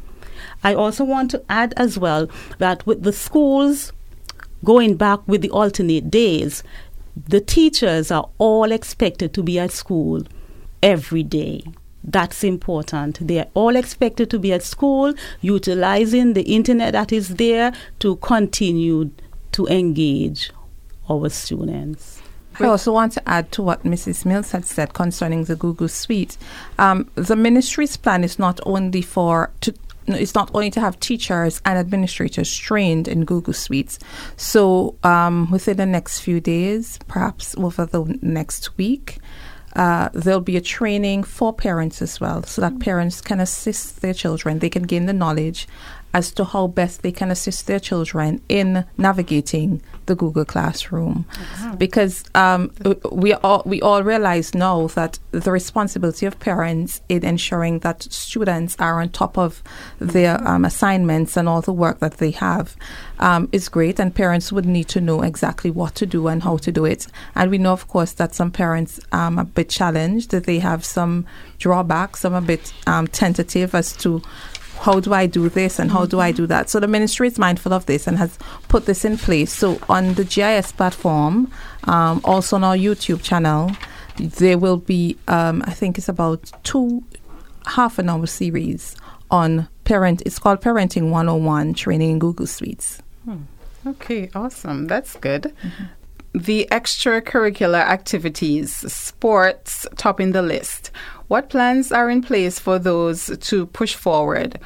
I 0.63 0.75
also 0.75 1.03
want 1.03 1.31
to 1.31 1.43
add 1.49 1.73
as 1.75 1.97
well 1.97 2.29
that 2.59 2.85
with 2.85 3.01
the 3.01 3.13
schools 3.13 3.91
going 4.63 4.95
back 4.95 5.27
with 5.27 5.41
the 5.41 5.49
alternate 5.49 6.11
days, 6.11 6.61
the 7.15 7.41
teachers 7.41 8.11
are 8.11 8.29
all 8.37 8.71
expected 8.71 9.33
to 9.33 9.41
be 9.41 9.57
at 9.57 9.71
school 9.71 10.21
every 10.83 11.23
day. 11.23 11.63
That's 12.07 12.43
important. 12.43 13.25
They 13.27 13.39
are 13.39 13.47
all 13.55 13.75
expected 13.75 14.29
to 14.29 14.39
be 14.39 14.53
at 14.53 14.63
school, 14.63 15.13
utilizing 15.41 16.33
the 16.33 16.43
internet 16.43 16.93
that 16.93 17.11
is 17.11 17.29
there 17.35 17.73
to 17.99 18.15
continue 18.17 19.09
to 19.53 19.67
engage 19.67 20.51
our 21.09 21.29
students. 21.29 22.21
I 22.59 22.67
also 22.67 22.93
want 22.93 23.11
to 23.13 23.27
add 23.27 23.51
to 23.53 23.61
what 23.61 23.83
Mrs. 23.83 24.25
Mills 24.25 24.51
had 24.51 24.65
said 24.65 24.93
concerning 24.93 25.43
the 25.43 25.55
Google 25.55 25.89
Suite. 25.89 26.37
Um, 26.77 27.09
the 27.15 27.35
ministry's 27.35 27.97
plan 27.97 28.23
is 28.23 28.39
not 28.39 28.59
only 28.65 29.01
for 29.01 29.51
to 29.61 29.73
it's 30.07 30.35
not 30.35 30.51
only 30.53 30.69
to 30.69 30.79
have 30.79 30.99
teachers 30.99 31.61
and 31.65 31.79
administrators 31.79 32.55
trained 32.55 33.07
in 33.07 33.25
Google 33.25 33.53
Suites. 33.53 33.97
So 34.37 34.95
um, 35.03 35.49
within 35.49 35.77
the 35.77 35.85
next 35.87 36.19
few 36.19 36.39
days, 36.39 36.99
perhaps 37.07 37.55
over 37.57 37.87
the 37.87 38.17
next 38.21 38.77
week, 38.77 39.17
uh, 39.75 40.09
there'll 40.13 40.41
be 40.41 40.57
a 40.57 40.61
training 40.61 41.23
for 41.23 41.53
parents 41.53 42.01
as 42.01 42.19
well, 42.19 42.43
so 42.43 42.61
that 42.61 42.79
parents 42.79 43.21
can 43.21 43.39
assist 43.39 44.01
their 44.01 44.13
children. 44.13 44.59
They 44.59 44.69
can 44.69 44.83
gain 44.83 45.05
the 45.05 45.13
knowledge 45.13 45.67
as 46.13 46.31
to 46.31 46.45
how 46.45 46.67
best 46.67 47.01
they 47.01 47.11
can 47.11 47.29
assist 47.29 47.67
their 47.67 47.79
children 47.79 48.41
in 48.47 48.85
navigating 48.97 49.81
the 50.05 50.15
Google 50.15 50.45
Classroom, 50.45 51.25
because 51.77 52.23
um, 52.35 52.71
we 53.11 53.33
all 53.33 53.63
we 53.65 53.81
all 53.81 54.01
realize 54.01 54.53
now 54.53 54.87
that 54.87 55.19
the 55.31 55.51
responsibility 55.51 56.25
of 56.25 56.39
parents 56.39 57.01
in 57.09 57.25
ensuring 57.25 57.79
that 57.79 58.03
students 58.03 58.77
are 58.79 59.01
on 59.01 59.09
top 59.09 59.37
of 59.37 59.61
their 59.99 60.41
um, 60.47 60.63
assignments 60.63 61.35
and 61.35 61.49
all 61.49 61.61
the 61.61 61.73
work 61.73 61.99
that 61.99 62.17
they 62.17 62.31
have 62.31 62.77
um, 63.19 63.49
is 63.51 63.67
great, 63.67 63.99
and 63.99 64.15
parents 64.15 64.51
would 64.53 64.65
need 64.65 64.87
to 64.87 65.01
know 65.01 65.21
exactly 65.21 65.71
what 65.71 65.95
to 65.95 66.05
do 66.05 66.27
and 66.27 66.43
how 66.43 66.55
to 66.57 66.71
do 66.71 66.85
it. 66.85 67.07
And 67.33 67.51
we 67.51 67.57
know, 67.57 67.73
of 67.73 67.87
course, 67.87 68.13
that 68.13 68.33
some 68.33 68.51
parents 68.51 68.99
um, 69.11 69.37
are 69.37 69.41
a 69.41 69.45
bit 69.45 69.69
challenged, 69.69 70.31
that 70.31 70.45
they 70.45 70.59
have 70.59 70.85
some 70.85 71.25
drawbacks, 71.57 72.21
some 72.21 72.33
a 72.33 72.41
bit 72.41 72.71
um, 72.87 73.07
tentative 73.07 73.75
as 73.75 73.97
to 73.97 74.21
how 74.85 74.99
do 74.99 75.15
I 75.15 75.25
do 75.25 75.49
this 75.49 75.79
and 75.79 75.89
how 75.91 76.05
do 76.05 76.19
I 76.19 76.31
do 76.31 76.45
that? 76.45 76.69
So 76.69 76.79
the 76.79 76.87
ministry 76.87 77.27
is 77.27 77.39
mindful 77.39 77.73
of 77.73 77.87
this 77.87 78.05
and 78.05 78.19
has 78.19 78.37
put 78.67 78.85
this 78.85 79.03
in 79.03 79.17
place. 79.17 79.51
So 79.51 79.79
on 79.89 80.13
the 80.13 80.23
GIS 80.23 80.71
platform, 80.73 81.51
um, 81.85 82.21
also 82.23 82.55
on 82.55 82.63
our 82.63 82.77
YouTube 82.77 83.23
channel, 83.23 83.71
there 84.17 84.59
will 84.59 84.77
be, 84.77 85.17
um, 85.27 85.63
I 85.65 85.71
think 85.71 85.97
it's 85.97 86.07
about 86.07 86.51
two 86.63 87.03
half 87.65 87.97
an 87.97 88.09
hour 88.09 88.27
series 88.27 88.95
on 89.31 89.67
parent. 89.85 90.21
It's 90.23 90.37
called 90.37 90.61
Parenting 90.61 91.09
101 91.09 91.73
Training 91.73 92.11
in 92.11 92.19
Google 92.19 92.45
Suites. 92.45 93.01
Hmm. 93.23 93.45
Okay, 93.87 94.29
awesome. 94.35 94.85
That's 94.85 95.15
good. 95.15 95.51
Mm-hmm. 95.63 95.83
The 96.35 96.67
extracurricular 96.69 97.79
activities, 97.79 98.75
sports 98.91 99.87
topping 99.95 100.33
the 100.33 100.41
list. 100.41 100.91
What 101.29 101.49
plans 101.49 101.93
are 101.93 102.09
in 102.09 102.21
place 102.21 102.59
for 102.59 102.77
those 102.77 103.37
to 103.39 103.67
push 103.67 103.95
forward? 103.95 104.59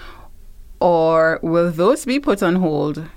Or 0.79 1.39
will 1.43 1.69
those 1.69 2.05
be 2.05 2.19
put 2.19 2.41
on 2.41 2.55
hold? 2.55 3.08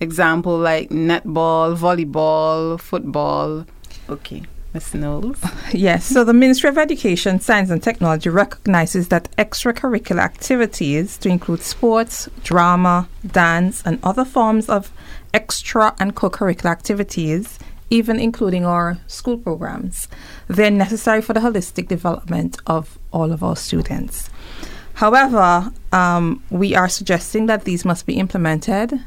Example 0.00 0.58
like 0.58 0.90
netball, 0.90 1.78
volleyball, 1.78 2.78
football. 2.78 3.64
Okay. 4.10 4.42
Ms. 4.74 4.92
Knowles. 4.94 5.42
Yes, 5.72 6.04
so 6.04 6.24
the 6.24 6.34
Ministry 6.34 6.68
of 6.68 6.76
Education, 6.76 7.40
Science 7.40 7.70
and 7.70 7.82
Technology 7.82 8.28
recognizes 8.28 9.08
that 9.08 9.34
extracurricular 9.38 10.20
activities 10.20 11.16
to 11.18 11.30
include 11.30 11.62
sports, 11.62 12.28
drama, 12.44 13.08
dance, 13.26 13.82
and 13.86 13.98
other 14.02 14.26
forms 14.26 14.68
of 14.68 14.92
extra 15.32 15.94
and 15.98 16.14
co 16.14 16.28
curricular 16.28 16.70
activities 16.70 17.58
even 17.90 18.18
including 18.18 18.64
our 18.64 18.98
school 19.06 19.38
programs. 19.38 20.08
They're 20.46 20.70
necessary 20.70 21.22
for 21.22 21.32
the 21.32 21.40
holistic 21.40 21.88
development 21.88 22.58
of 22.66 22.98
all 23.12 23.32
of 23.32 23.42
our 23.42 23.56
students. 23.56 24.30
However, 24.94 25.72
um, 25.92 26.42
we 26.50 26.74
are 26.74 26.88
suggesting 26.88 27.46
that 27.46 27.64
these 27.64 27.84
must 27.84 28.04
be 28.04 28.14
implemented 28.14 29.00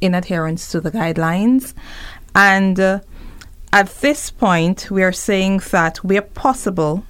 in 0.00 0.14
adherence 0.14 0.68
to 0.72 0.80
the 0.80 0.90
guidelines. 0.90 1.72
And 2.34 2.78
uh, 2.80 3.00
at 3.72 3.88
this 4.00 4.30
point, 4.30 4.90
we 4.90 5.02
are 5.02 5.12
saying 5.12 5.62
that 5.70 5.98
where 5.98 6.22
possible, 6.22 7.04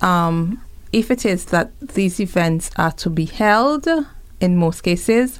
um, 0.00 0.62
if 0.92 1.10
it 1.10 1.26
is 1.26 1.46
that 1.46 1.78
these 1.80 2.20
events 2.20 2.70
are 2.76 2.92
to 2.92 3.10
be 3.10 3.26
held, 3.26 3.86
in 4.40 4.56
most 4.56 4.80
cases, 4.80 5.38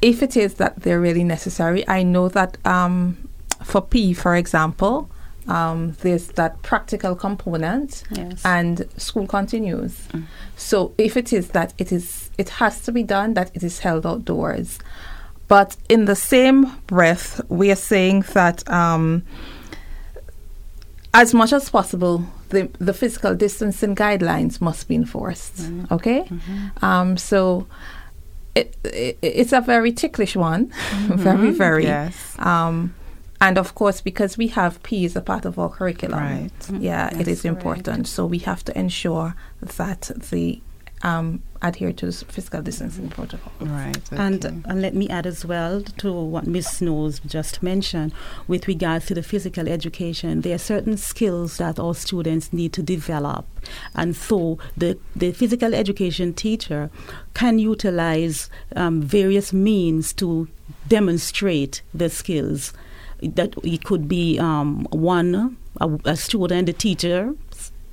if 0.00 0.22
it 0.22 0.36
is 0.36 0.54
that 0.54 0.82
they're 0.82 1.00
really 1.00 1.24
necessary, 1.24 1.86
I 1.88 2.02
know 2.02 2.28
that 2.28 2.58
um, 2.66 3.25
for 3.64 3.80
P, 3.80 4.12
for 4.12 4.36
example, 4.36 5.08
um, 5.48 5.96
there's 6.00 6.28
that 6.28 6.60
practical 6.62 7.14
component, 7.14 8.02
yes. 8.10 8.44
and 8.44 8.88
school 8.96 9.26
continues. 9.26 9.92
Mm. 10.08 10.24
So 10.56 10.92
if 10.98 11.16
it 11.16 11.32
is 11.32 11.48
that 11.48 11.72
it 11.78 11.92
is, 11.92 12.30
it 12.36 12.48
has 12.48 12.80
to 12.82 12.92
be 12.92 13.02
done 13.02 13.34
that 13.34 13.54
it 13.54 13.62
is 13.62 13.80
held 13.80 14.06
outdoors. 14.06 14.78
But 15.48 15.76
in 15.88 16.06
the 16.06 16.16
same 16.16 16.72
breath, 16.88 17.40
we 17.48 17.70
are 17.70 17.76
saying 17.76 18.24
that 18.32 18.68
um, 18.68 19.22
as 21.14 21.32
much 21.32 21.52
as 21.52 21.70
possible, 21.70 22.24
the 22.48 22.68
the 22.80 22.92
physical 22.92 23.34
distancing 23.36 23.94
guidelines 23.94 24.60
must 24.60 24.88
be 24.88 24.96
enforced. 24.96 25.56
Mm. 25.58 25.90
Okay, 25.90 26.20
mm-hmm. 26.22 26.84
um, 26.84 27.16
so. 27.16 27.66
It, 28.56 28.74
it, 28.84 29.18
it's 29.20 29.52
a 29.52 29.60
very 29.60 29.92
ticklish 29.92 30.34
one, 30.34 30.68
mm-hmm. 30.90 31.16
very, 31.16 31.50
very. 31.50 31.84
Yes. 31.84 32.34
Um, 32.38 32.94
and 33.40 33.58
of 33.58 33.74
course, 33.74 34.00
because 34.00 34.38
we 34.38 34.48
have 34.48 34.82
P 34.82 35.04
as 35.04 35.16
a 35.16 35.20
part 35.20 35.44
of 35.44 35.58
our 35.58 35.68
curriculum, 35.68 36.18
right. 36.18 36.50
yeah, 36.80 37.10
That's 37.10 37.22
it 37.22 37.28
is 37.28 37.44
important. 37.44 37.98
Right. 37.98 38.06
So 38.06 38.26
we 38.26 38.38
have 38.40 38.64
to 38.64 38.78
ensure 38.78 39.34
that 39.60 40.10
the 40.30 40.60
um, 41.02 41.42
adhere 41.62 41.92
to 41.92 42.10
physical 42.10 42.62
distancing 42.62 43.08
protocol. 43.08 43.52
Right. 43.60 43.96
Okay. 44.12 44.22
And, 44.22 44.44
and 44.44 44.82
let 44.82 44.94
me 44.94 45.08
add 45.08 45.26
as 45.26 45.44
well 45.44 45.82
to 45.82 46.12
what 46.12 46.46
Ms. 46.46 46.80
Knowles 46.80 47.20
just 47.20 47.62
mentioned 47.62 48.12
with 48.48 48.66
regards 48.66 49.06
to 49.06 49.14
the 49.14 49.22
physical 49.22 49.68
education. 49.68 50.40
There 50.40 50.54
are 50.54 50.58
certain 50.58 50.96
skills 50.96 51.58
that 51.58 51.78
all 51.78 51.94
students 51.94 52.52
need 52.52 52.72
to 52.74 52.82
develop. 52.82 53.46
And 53.94 54.16
so 54.16 54.58
the, 54.76 54.98
the 55.14 55.32
physical 55.32 55.74
education 55.74 56.32
teacher 56.34 56.90
can 57.34 57.58
utilize 57.58 58.48
um, 58.74 59.02
various 59.02 59.52
means 59.52 60.12
to 60.14 60.48
demonstrate 60.88 61.82
the 61.92 62.08
skills 62.08 62.72
that 63.22 63.54
it 63.62 63.84
could 63.84 64.08
be 64.08 64.38
um, 64.38 64.86
one 64.90 65.56
a, 65.80 65.98
a 66.04 66.16
student, 66.16 66.66
the 66.66 66.72
teacher 66.72 67.34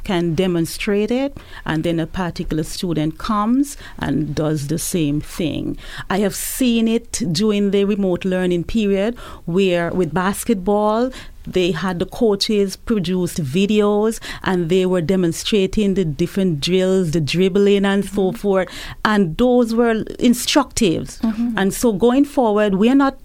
can 0.04 0.36
demonstrate 0.36 1.12
it, 1.12 1.38
and 1.66 1.84
then 1.84 2.00
a 2.00 2.06
particular 2.06 2.64
student 2.64 3.18
comes 3.18 3.78
and 4.00 4.36
does 4.36 4.68
the 4.68 4.78
same 4.78 5.22
thing. 5.22 5.78
I 6.10 6.20
have 6.20 6.36
seen 6.36 6.88
it 6.88 7.22
during 7.32 7.72
the 7.72 7.86
remote 7.86 8.26
learning 8.26 8.66
period 8.66 9.18
where 9.46 9.92
with 9.92 10.14
basketball, 10.14 11.12
they 11.46 11.72
had 11.72 12.00
the 12.00 12.06
coaches 12.06 12.76
produced 12.76 13.42
videos 13.42 14.22
and 14.44 14.70
they 14.70 14.86
were 14.86 15.02
demonstrating 15.02 15.94
the 15.94 16.06
different 16.06 16.62
drills, 16.62 17.12
the 17.12 17.22
dribbling 17.22 17.86
and 17.86 18.04
mm-hmm. 18.04 18.16
so 18.16 18.32
forth. 18.32 18.70
And 19.04 19.38
those 19.38 19.74
were 19.76 20.04
instructive. 20.20 21.08
Mm-hmm. 21.22 21.58
And 21.58 21.74
so 21.74 21.92
going 21.92 22.26
forward, 22.26 22.76
we're 22.76 22.96
not 22.96 23.18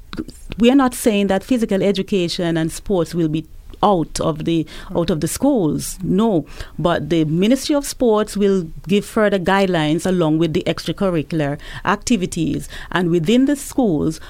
we 0.59 0.71
are 0.71 0.77
not 0.77 0.95
saying 0.95 1.29
that 1.29 1.45
physical 1.45 1.83
education 1.83 2.57
and 2.57 2.73
sports 2.73 3.15
will 3.15 3.29
be 3.29 3.47
out 3.83 4.21
of 4.21 4.45
the 4.45 4.67
out 4.97 5.11
of 5.11 5.21
the 5.21 5.29
schools. 5.29 5.99
No, 6.03 6.47
but 6.79 7.11
the 7.11 7.25
Ministry 7.25 7.75
of 7.75 7.87
Sports 7.87 8.37
will 8.37 8.69
give 8.87 9.05
further 9.05 9.39
guidelines 9.39 10.07
along 10.07 10.39
with 10.39 10.53
the 10.53 10.63
extracurricular 10.67 11.59
activities, 11.85 12.69
and 12.91 13.11
within 13.11 13.45
the 13.47 13.57
schools, 13.57 14.21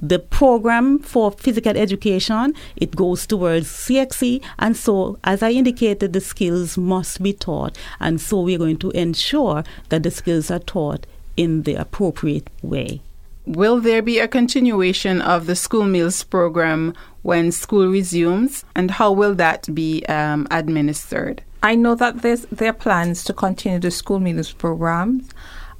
the 0.00 0.18
program 0.18 0.98
for 0.98 1.32
physical 1.32 1.76
education 1.76 2.54
it 2.76 2.94
goes 2.96 3.26
towards 3.26 3.66
CXC, 3.68 4.42
and 4.58 4.76
so 4.76 5.18
as 5.24 5.42
I 5.42 5.50
indicated, 5.50 6.12
the 6.12 6.20
skills 6.20 6.78
must 6.78 7.22
be 7.22 7.32
taught, 7.32 7.76
and 8.00 8.20
so 8.20 8.40
we're 8.40 8.58
going 8.58 8.78
to 8.78 8.90
ensure 8.90 9.64
that 9.88 10.02
the 10.02 10.10
skills 10.10 10.50
are 10.50 10.60
taught 10.60 11.06
in 11.36 11.62
the 11.62 11.74
appropriate 11.74 12.48
way. 12.62 13.00
Will 13.46 13.80
there 13.80 14.00
be 14.00 14.18
a 14.18 14.28
continuation 14.28 15.20
of 15.20 15.46
the 15.46 15.54
school 15.54 15.84
meals 15.84 16.24
program 16.24 16.94
when 17.22 17.52
school 17.52 17.88
resumes, 17.88 18.64
and 18.74 18.90
how 18.90 19.12
will 19.12 19.34
that 19.34 19.72
be 19.74 20.04
um, 20.06 20.46
administered? 20.50 21.42
I 21.62 21.74
know 21.74 21.94
that 21.94 22.22
there's, 22.22 22.42
there 22.46 22.70
are 22.70 22.74
plans 22.74 23.24
to 23.24 23.32
continue 23.32 23.78
the 23.78 23.90
school 23.90 24.18
meals 24.18 24.52
program. 24.52 25.26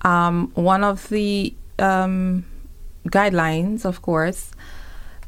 Um, 0.02 0.50
one 0.54 0.84
of 0.84 1.08
the 1.08 1.54
um, 1.78 2.44
guidelines, 3.08 3.84
of 3.84 4.02
course, 4.02 4.52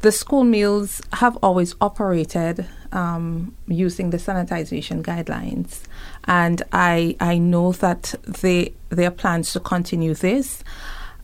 the 0.01 0.13
school 0.13 0.45
meals 0.45 1.01
have 1.15 1.37
always 1.43 1.75
operated 1.81 2.67
um, 2.93 3.55
using 3.67 4.11
the 4.11 4.19
sanitization 4.19 5.03
guidelines, 5.03 5.83
and 6.25 6.63
I 6.73 7.17
I 7.19 7.39
know 7.39 7.73
that 7.73 8.15
they 8.25 8.75
there 8.91 9.09
are 9.09 9.11
plans 9.11 9.53
to 9.55 9.61
continue 9.61 10.15
this. 10.15 10.63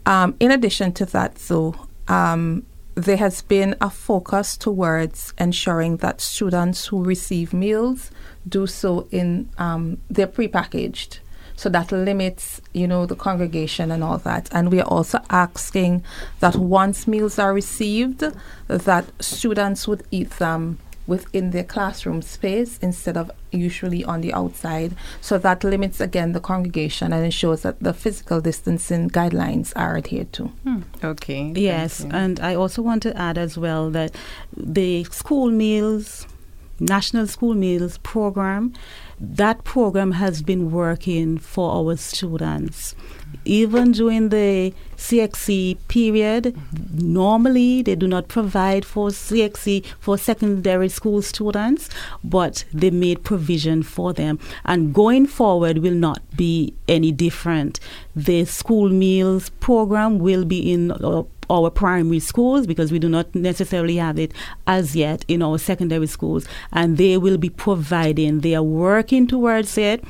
Um, 0.06 0.34
in 0.40 0.50
addition 0.50 0.92
to 0.94 1.06
that, 1.06 1.36
though, 1.36 1.74
um, 2.08 2.66
there 2.94 3.16
has 3.16 3.42
been 3.42 3.74
a 3.80 3.88
focus 3.88 4.56
towards 4.56 5.32
ensuring 5.38 5.98
that 5.98 6.20
students 6.20 6.86
who 6.86 7.02
receive 7.02 7.52
meals 7.52 8.10
do 8.48 8.66
so 8.66 9.06
in 9.10 9.48
um, 9.58 9.98
they're 10.10 10.26
prepackaged. 10.26 11.18
So 11.54 11.68
that 11.68 11.92
limits, 11.92 12.60
you 12.72 12.88
know, 12.88 13.06
the 13.06 13.14
congregation 13.14 13.90
and 13.92 14.02
all 14.02 14.18
that. 14.18 14.48
And 14.52 14.72
we 14.72 14.80
are 14.80 14.88
also 14.88 15.20
asking 15.30 16.02
that 16.40 16.56
once 16.56 17.06
meals 17.06 17.38
are 17.38 17.54
received, 17.54 18.24
that 18.68 19.04
students 19.22 19.86
would 19.86 20.02
eat 20.10 20.30
them 20.38 20.78
within 21.06 21.50
their 21.50 21.64
classroom 21.64 22.22
space 22.22 22.78
instead 22.78 23.16
of 23.16 23.30
usually 23.50 24.04
on 24.04 24.20
the 24.20 24.32
outside. 24.32 24.94
So 25.20 25.38
that 25.38 25.64
limits 25.64 26.00
again 26.00 26.32
the 26.32 26.40
congregation 26.40 27.12
and 27.12 27.24
ensures 27.24 27.62
that 27.62 27.80
the 27.80 27.92
physical 27.92 28.40
distancing 28.40 29.10
guidelines 29.10 29.72
are 29.76 29.96
adhered 29.96 30.32
to. 30.34 30.44
Hmm. 30.64 30.82
Okay. 31.02 31.52
Yes, 31.54 32.04
and 32.10 32.40
I 32.40 32.54
also 32.54 32.82
want 32.82 33.02
to 33.04 33.16
add 33.16 33.38
as 33.38 33.58
well 33.58 33.90
that 33.90 34.14
the 34.56 35.04
school 35.04 35.50
meals, 35.50 36.26
National 36.80 37.26
School 37.26 37.54
Meals 37.54 37.98
program, 37.98 38.72
that 39.20 39.64
program 39.64 40.12
has 40.12 40.42
been 40.42 40.70
working 40.70 41.38
for 41.38 41.70
our 41.72 41.96
students 41.96 42.94
even 43.44 43.92
during 43.92 44.28
the 44.28 44.72
CXC 44.96 45.76
period, 45.88 46.56
normally 46.92 47.82
they 47.82 47.94
do 47.94 48.06
not 48.06 48.28
provide 48.28 48.84
for 48.84 49.08
CXC 49.08 49.84
for 49.98 50.16
secondary 50.16 50.88
school 50.88 51.22
students, 51.22 51.88
but 52.22 52.64
they 52.72 52.90
made 52.90 53.24
provision 53.24 53.82
for 53.82 54.12
them. 54.12 54.38
And 54.64 54.94
going 54.94 55.26
forward 55.26 55.78
will 55.78 55.94
not 55.94 56.22
be 56.36 56.74
any 56.88 57.10
different. 57.10 57.80
The 58.14 58.44
school 58.44 58.88
meals 58.90 59.48
program 59.48 60.18
will 60.18 60.44
be 60.44 60.72
in 60.72 60.92
uh, 60.92 61.24
our 61.52 61.70
primary 61.70 62.20
schools 62.20 62.66
because 62.66 62.90
we 62.90 62.98
do 62.98 63.08
not 63.08 63.34
necessarily 63.34 63.96
have 63.96 64.18
it 64.18 64.32
as 64.66 64.96
yet 64.96 65.24
in 65.28 65.42
our 65.42 65.58
secondary 65.58 66.06
schools, 66.06 66.46
and 66.72 66.96
they 66.96 67.16
will 67.18 67.38
be 67.38 67.50
providing, 67.50 68.40
they 68.40 68.54
are 68.54 68.62
working 68.62 69.26
towards 69.26 69.76
it 69.78 70.02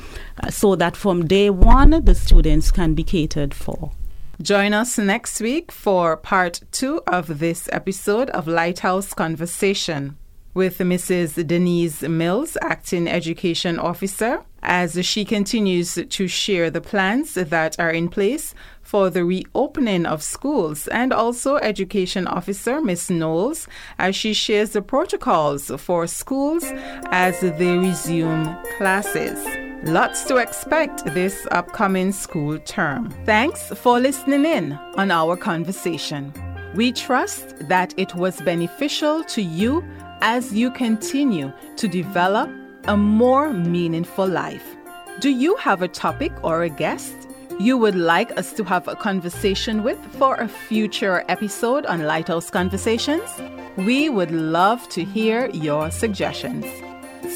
uh, 0.42 0.50
so 0.50 0.76
that 0.76 0.96
from 0.96 1.26
day 1.26 1.50
one 1.50 1.90
the 2.04 2.14
students 2.14 2.70
can 2.70 2.94
be 2.94 3.04
catered 3.04 3.52
for. 3.52 3.92
Join 4.40 4.72
us 4.72 4.98
next 4.98 5.40
week 5.40 5.70
for 5.70 6.16
part 6.16 6.62
two 6.72 7.02
of 7.06 7.38
this 7.38 7.68
episode 7.70 8.30
of 8.30 8.48
Lighthouse 8.48 9.14
Conversation 9.14 10.16
with 10.54 10.78
Mrs. 10.78 11.46
Denise 11.46 12.02
Mills, 12.02 12.56
Acting 12.60 13.08
Education 13.08 13.78
Officer, 13.78 14.42
as 14.62 15.04
she 15.04 15.24
continues 15.24 15.98
to 16.08 16.28
share 16.28 16.70
the 16.70 16.80
plans 16.80 17.34
that 17.34 17.78
are 17.78 17.90
in 17.90 18.08
place 18.08 18.54
for 18.92 19.08
the 19.08 19.24
reopening 19.24 20.04
of 20.04 20.22
schools, 20.22 20.86
and 20.88 21.14
also 21.14 21.56
Education 21.56 22.26
Officer 22.26 22.78
Miss 22.82 23.08
Knowles 23.08 23.66
as 23.98 24.14
she 24.14 24.34
shares 24.34 24.72
the 24.72 24.82
protocols 24.82 25.70
for 25.78 26.06
schools 26.06 26.62
as 27.06 27.40
they 27.40 27.78
resume 27.78 28.54
classes. 28.76 29.42
Lots 29.84 30.24
to 30.24 30.36
expect 30.36 31.06
this 31.14 31.46
upcoming 31.52 32.12
school 32.12 32.58
term. 32.58 33.08
Thanks 33.24 33.70
for 33.70 33.98
listening 33.98 34.44
in 34.44 34.74
on 34.96 35.10
our 35.10 35.38
conversation. 35.38 36.30
We 36.74 36.92
trust 36.92 37.66
that 37.68 37.94
it 37.96 38.14
was 38.14 38.42
beneficial 38.42 39.24
to 39.24 39.40
you 39.40 39.82
as 40.20 40.52
you 40.52 40.70
continue 40.70 41.50
to 41.76 41.88
develop 41.88 42.50
a 42.84 42.96
more 42.98 43.54
meaningful 43.54 44.28
life. 44.28 44.76
Do 45.20 45.30
you 45.30 45.56
have 45.56 45.80
a 45.80 45.88
topic 45.88 46.32
or 46.42 46.62
a 46.62 46.68
guest 46.68 47.21
you 47.58 47.76
would 47.76 47.94
like 47.94 48.36
us 48.38 48.52
to 48.54 48.64
have 48.64 48.88
a 48.88 48.96
conversation 48.96 49.82
with 49.82 49.98
for 50.16 50.36
a 50.36 50.48
future 50.48 51.24
episode 51.28 51.86
on 51.86 52.02
Lighthouse 52.02 52.50
Conversations? 52.50 53.28
We 53.76 54.08
would 54.08 54.30
love 54.30 54.88
to 54.90 55.04
hear 55.04 55.48
your 55.50 55.90
suggestions. 55.90 56.66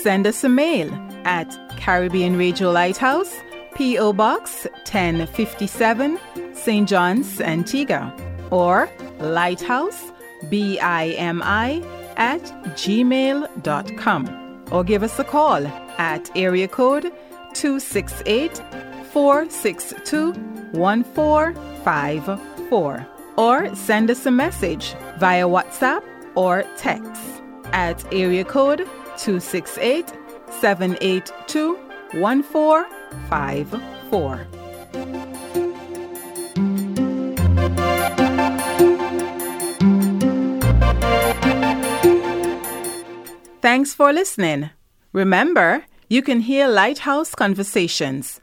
Send 0.03 0.27
us 0.27 0.45
a 0.45 0.49
mail 0.49 0.93
at 1.25 1.49
Caribbean 1.77 2.37
Radio 2.37 2.71
Lighthouse, 2.71 3.35
P.O. 3.75 4.13
Box 4.13 4.67
1057, 4.91 6.19
St. 6.55 6.89
John's, 6.89 7.41
Antigua, 7.41 8.15
or 8.51 8.89
Lighthouse, 9.19 10.03
B 10.49 10.79
I 10.79 11.09
M 11.11 11.43
I, 11.45 11.83
at 12.17 12.43
gmail.com, 12.77 14.65
or 14.71 14.85
give 14.85 15.03
us 15.03 15.19
a 15.19 15.25
call 15.25 15.67
at 15.99 16.31
area 16.37 16.69
code 16.69 17.13
268 17.55 18.63
462 19.17 20.33
1454, 20.73 23.07
or 23.39 23.75
send 23.75 24.11
us 24.11 24.27
a 24.27 24.31
message 24.31 24.95
via 25.19 25.49
WhatsApp 25.49 26.03
or 26.35 26.65
text 26.77 27.23
at 27.73 28.05
area 28.13 28.45
code 28.45 28.81
268 29.17 30.07
782 30.61 31.77
1454. 32.13 34.47
Thanks 43.63 43.95
for 43.95 44.13
listening. 44.13 44.69
Remember, 45.15 45.87
you 46.11 46.21
can 46.21 46.41
hear 46.41 46.69
Lighthouse 46.69 47.35
Conversations 47.35 48.43